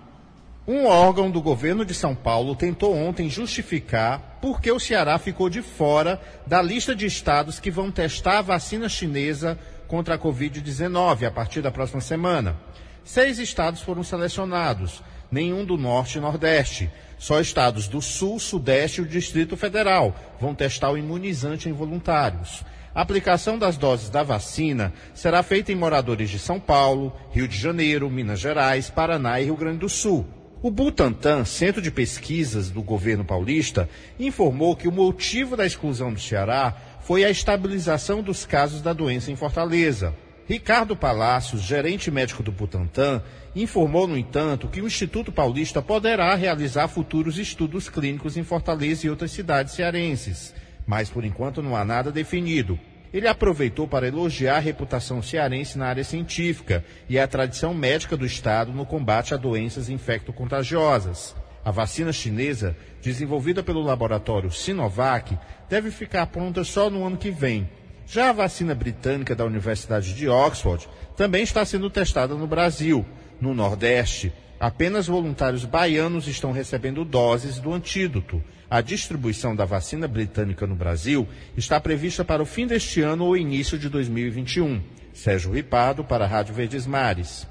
Um 0.66 0.86
órgão 0.86 1.30
do 1.30 1.42
governo 1.42 1.84
de 1.84 1.92
São 1.92 2.14
Paulo 2.14 2.54
tentou 2.54 2.96
ontem 2.96 3.28
justificar 3.28 4.38
por 4.40 4.60
que 4.60 4.70
o 4.70 4.78
Ceará 4.78 5.18
ficou 5.18 5.48
de 5.48 5.60
fora 5.60 6.20
da 6.46 6.62
lista 6.62 6.94
de 6.94 7.04
estados 7.04 7.58
que 7.58 7.70
vão 7.70 7.90
testar 7.90 8.38
a 8.38 8.42
vacina 8.42 8.88
chinesa 8.88 9.58
contra 9.88 10.14
a 10.14 10.18
Covid-19 10.18 11.26
a 11.26 11.30
partir 11.32 11.62
da 11.62 11.70
próxima 11.70 12.00
semana. 12.00 12.56
Seis 13.04 13.40
estados 13.40 13.82
foram 13.82 14.04
selecionados, 14.04 15.02
nenhum 15.32 15.64
do 15.64 15.78
Norte 15.78 16.18
e 16.18 16.20
Nordeste. 16.20 16.90
Só 17.18 17.40
estados 17.40 17.88
do 17.88 18.02
Sul, 18.02 18.38
Sudeste 18.38 19.00
e 19.00 19.04
o 19.04 19.08
Distrito 19.08 19.56
Federal 19.56 20.14
vão 20.38 20.54
testar 20.54 20.90
o 20.90 20.98
imunizante 20.98 21.68
em 21.68 21.72
voluntários. 21.72 22.62
A 22.94 23.00
aplicação 23.00 23.58
das 23.58 23.78
doses 23.78 24.10
da 24.10 24.22
vacina 24.22 24.92
será 25.14 25.42
feita 25.42 25.72
em 25.72 25.74
moradores 25.74 26.28
de 26.28 26.38
São 26.38 26.60
Paulo, 26.60 27.16
Rio 27.30 27.48
de 27.48 27.56
Janeiro, 27.56 28.10
Minas 28.10 28.38
Gerais, 28.38 28.90
Paraná 28.90 29.40
e 29.40 29.44
Rio 29.44 29.56
Grande 29.56 29.78
do 29.78 29.88
Sul. 29.88 30.26
O 30.62 30.70
Butantan, 30.70 31.44
centro 31.44 31.80
de 31.80 31.90
pesquisas 31.90 32.70
do 32.70 32.82
governo 32.82 33.24
paulista, 33.24 33.88
informou 34.20 34.76
que 34.76 34.86
o 34.86 34.92
motivo 34.92 35.56
da 35.56 35.64
exclusão 35.64 36.12
do 36.12 36.20
Ceará 36.20 36.76
foi 37.00 37.24
a 37.24 37.30
estabilização 37.30 38.22
dos 38.22 38.44
casos 38.44 38.82
da 38.82 38.92
doença 38.92 39.32
em 39.32 39.36
Fortaleza. 39.36 40.14
Ricardo 40.48 40.96
Palácios, 40.96 41.62
gerente 41.62 42.10
médico 42.10 42.42
do 42.42 42.50
Butantan, 42.50 43.22
informou, 43.54 44.08
no 44.08 44.18
entanto, 44.18 44.66
que 44.66 44.80
o 44.80 44.86
Instituto 44.86 45.30
Paulista 45.30 45.80
poderá 45.80 46.34
realizar 46.34 46.88
futuros 46.88 47.38
estudos 47.38 47.88
clínicos 47.88 48.36
em 48.36 48.42
Fortaleza 48.42 49.06
e 49.06 49.10
outras 49.10 49.30
cidades 49.30 49.74
cearenses, 49.74 50.52
mas 50.84 51.08
por 51.08 51.24
enquanto 51.24 51.62
não 51.62 51.76
há 51.76 51.84
nada 51.84 52.10
definido. 52.10 52.78
Ele 53.12 53.28
aproveitou 53.28 53.86
para 53.86 54.08
elogiar 54.08 54.56
a 54.56 54.60
reputação 54.60 55.22
cearense 55.22 55.78
na 55.78 55.86
área 55.86 56.02
científica 56.02 56.84
e 57.08 57.18
a 57.18 57.28
tradição 57.28 57.74
médica 57.74 58.16
do 58.16 58.26
Estado 58.26 58.72
no 58.72 58.86
combate 58.86 59.34
a 59.34 59.36
doenças 59.36 59.88
infecto-contagiosas. 59.90 61.36
A 61.64 61.70
vacina 61.70 62.12
chinesa, 62.12 62.74
desenvolvida 63.00 63.62
pelo 63.62 63.82
laboratório 63.82 64.50
Sinovac, 64.50 65.38
deve 65.68 65.90
ficar 65.90 66.26
pronta 66.26 66.64
só 66.64 66.90
no 66.90 67.06
ano 67.06 67.16
que 67.16 67.30
vem. 67.30 67.68
Já 68.06 68.30
a 68.30 68.32
vacina 68.32 68.74
britânica 68.74 69.34
da 69.34 69.44
Universidade 69.44 70.14
de 70.14 70.28
Oxford 70.28 70.88
também 71.16 71.42
está 71.42 71.64
sendo 71.64 71.88
testada 71.88 72.34
no 72.34 72.46
Brasil. 72.46 73.04
No 73.40 73.54
Nordeste, 73.54 74.32
apenas 74.58 75.06
voluntários 75.06 75.64
baianos 75.64 76.28
estão 76.28 76.52
recebendo 76.52 77.04
doses 77.04 77.58
do 77.58 77.72
antídoto. 77.72 78.42
A 78.70 78.80
distribuição 78.80 79.54
da 79.54 79.64
vacina 79.64 80.08
britânica 80.08 80.66
no 80.66 80.74
Brasil 80.74 81.28
está 81.56 81.78
prevista 81.78 82.24
para 82.24 82.42
o 82.42 82.46
fim 82.46 82.66
deste 82.66 83.02
ano 83.02 83.26
ou 83.26 83.36
início 83.36 83.78
de 83.78 83.88
2021. 83.88 84.80
Sérgio 85.12 85.52
Ripado, 85.52 86.04
para 86.04 86.24
a 86.24 86.28
Rádio 86.28 86.54
Verdes 86.54 86.86
Mares. 86.86 87.46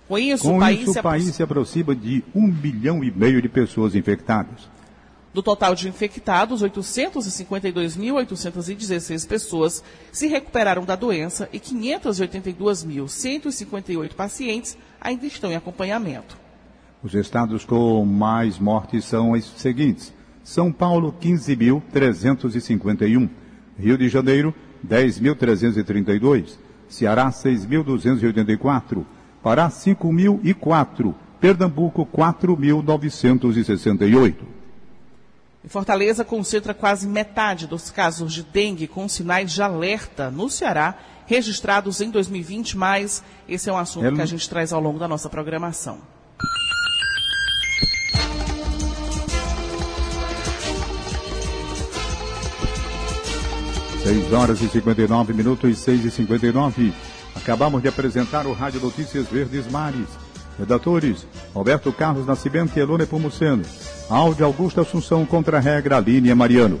Com 0.08 0.18
isso, 0.18 0.42
Com 0.44 0.56
o 0.56 0.60
país, 0.60 0.80
isso, 0.80 0.92
se, 0.92 0.98
o 0.98 1.02
país 1.02 1.34
se 1.34 1.42
aproxima 1.42 1.94
de 1.94 2.24
um 2.34 2.50
bilhão 2.50 3.04
e 3.04 3.10
meio 3.10 3.40
de 3.40 3.48
pessoas 3.48 3.94
infectadas. 3.94 4.68
Do 5.32 5.42
total 5.42 5.74
de 5.74 5.88
infectados, 5.88 6.62
852.816 6.62 9.26
pessoas 9.26 9.82
se 10.10 10.26
recuperaram 10.26 10.84
da 10.84 10.94
doença 10.94 11.48
e 11.52 11.58
582.158 11.58 14.12
pacientes 14.12 14.76
ainda 15.02 15.26
estão 15.26 15.50
em 15.50 15.56
acompanhamento. 15.56 16.38
Os 17.02 17.12
estados 17.14 17.64
com 17.64 18.04
mais 18.04 18.58
mortes 18.58 19.04
são 19.04 19.32
os 19.32 19.44
seguintes: 19.56 20.14
São 20.44 20.70
Paulo, 20.72 21.14
15.351, 21.20 23.28
Rio 23.78 23.98
de 23.98 24.08
Janeiro, 24.08 24.54
10.332, 24.86 26.56
Ceará, 26.88 27.30
6.284, 27.30 29.04
Pará, 29.42 29.68
5.004, 29.68 31.12
Pernambuco, 31.40 32.06
4.968. 32.06 34.36
E 35.64 35.68
Fortaleza 35.68 36.24
concentra 36.24 36.74
quase 36.74 37.06
metade 37.08 37.68
dos 37.68 37.88
casos 37.90 38.32
de 38.32 38.42
dengue 38.42 38.86
com 38.86 39.08
sinais 39.08 39.52
de 39.52 39.62
alerta 39.62 40.30
no 40.30 40.50
Ceará, 40.50 40.96
registrados 41.26 42.00
em 42.00 42.10
2020, 42.10 42.76
mas 42.76 43.22
esse 43.48 43.68
é 43.68 43.72
um 43.72 43.78
assunto 43.78 44.06
é... 44.06 44.12
que 44.12 44.20
a 44.20 44.26
gente 44.26 44.48
traz 44.48 44.72
ao 44.72 44.80
longo 44.80 44.98
da 44.98 45.08
nossa 45.08 45.28
programação. 45.28 45.98
Seis 54.02 54.32
horas 54.32 54.60
e 54.60 54.68
59 54.68 55.32
minutos, 55.32 55.78
seis 55.78 56.04
e 56.04 56.10
59. 56.10 56.92
Acabamos 57.36 57.80
de 57.80 57.88
apresentar 57.88 58.46
o 58.46 58.52
Rádio 58.52 58.80
Notícias 58.80 59.28
Verdes 59.28 59.70
Mares. 59.70 60.08
Redatores, 60.58 61.26
Roberto 61.54 61.92
Carlos 61.92 62.26
Nascimento 62.26 62.76
e 62.76 62.80
Elone 62.80 63.06
Pomuceno. 63.06 63.62
Áudio 64.10 64.44
Augusto 64.44 64.80
Assunção 64.80 65.24
contra 65.24 65.58
a 65.58 65.60
regra 65.60 65.96
Aline 65.96 66.34
Mariano. 66.34 66.80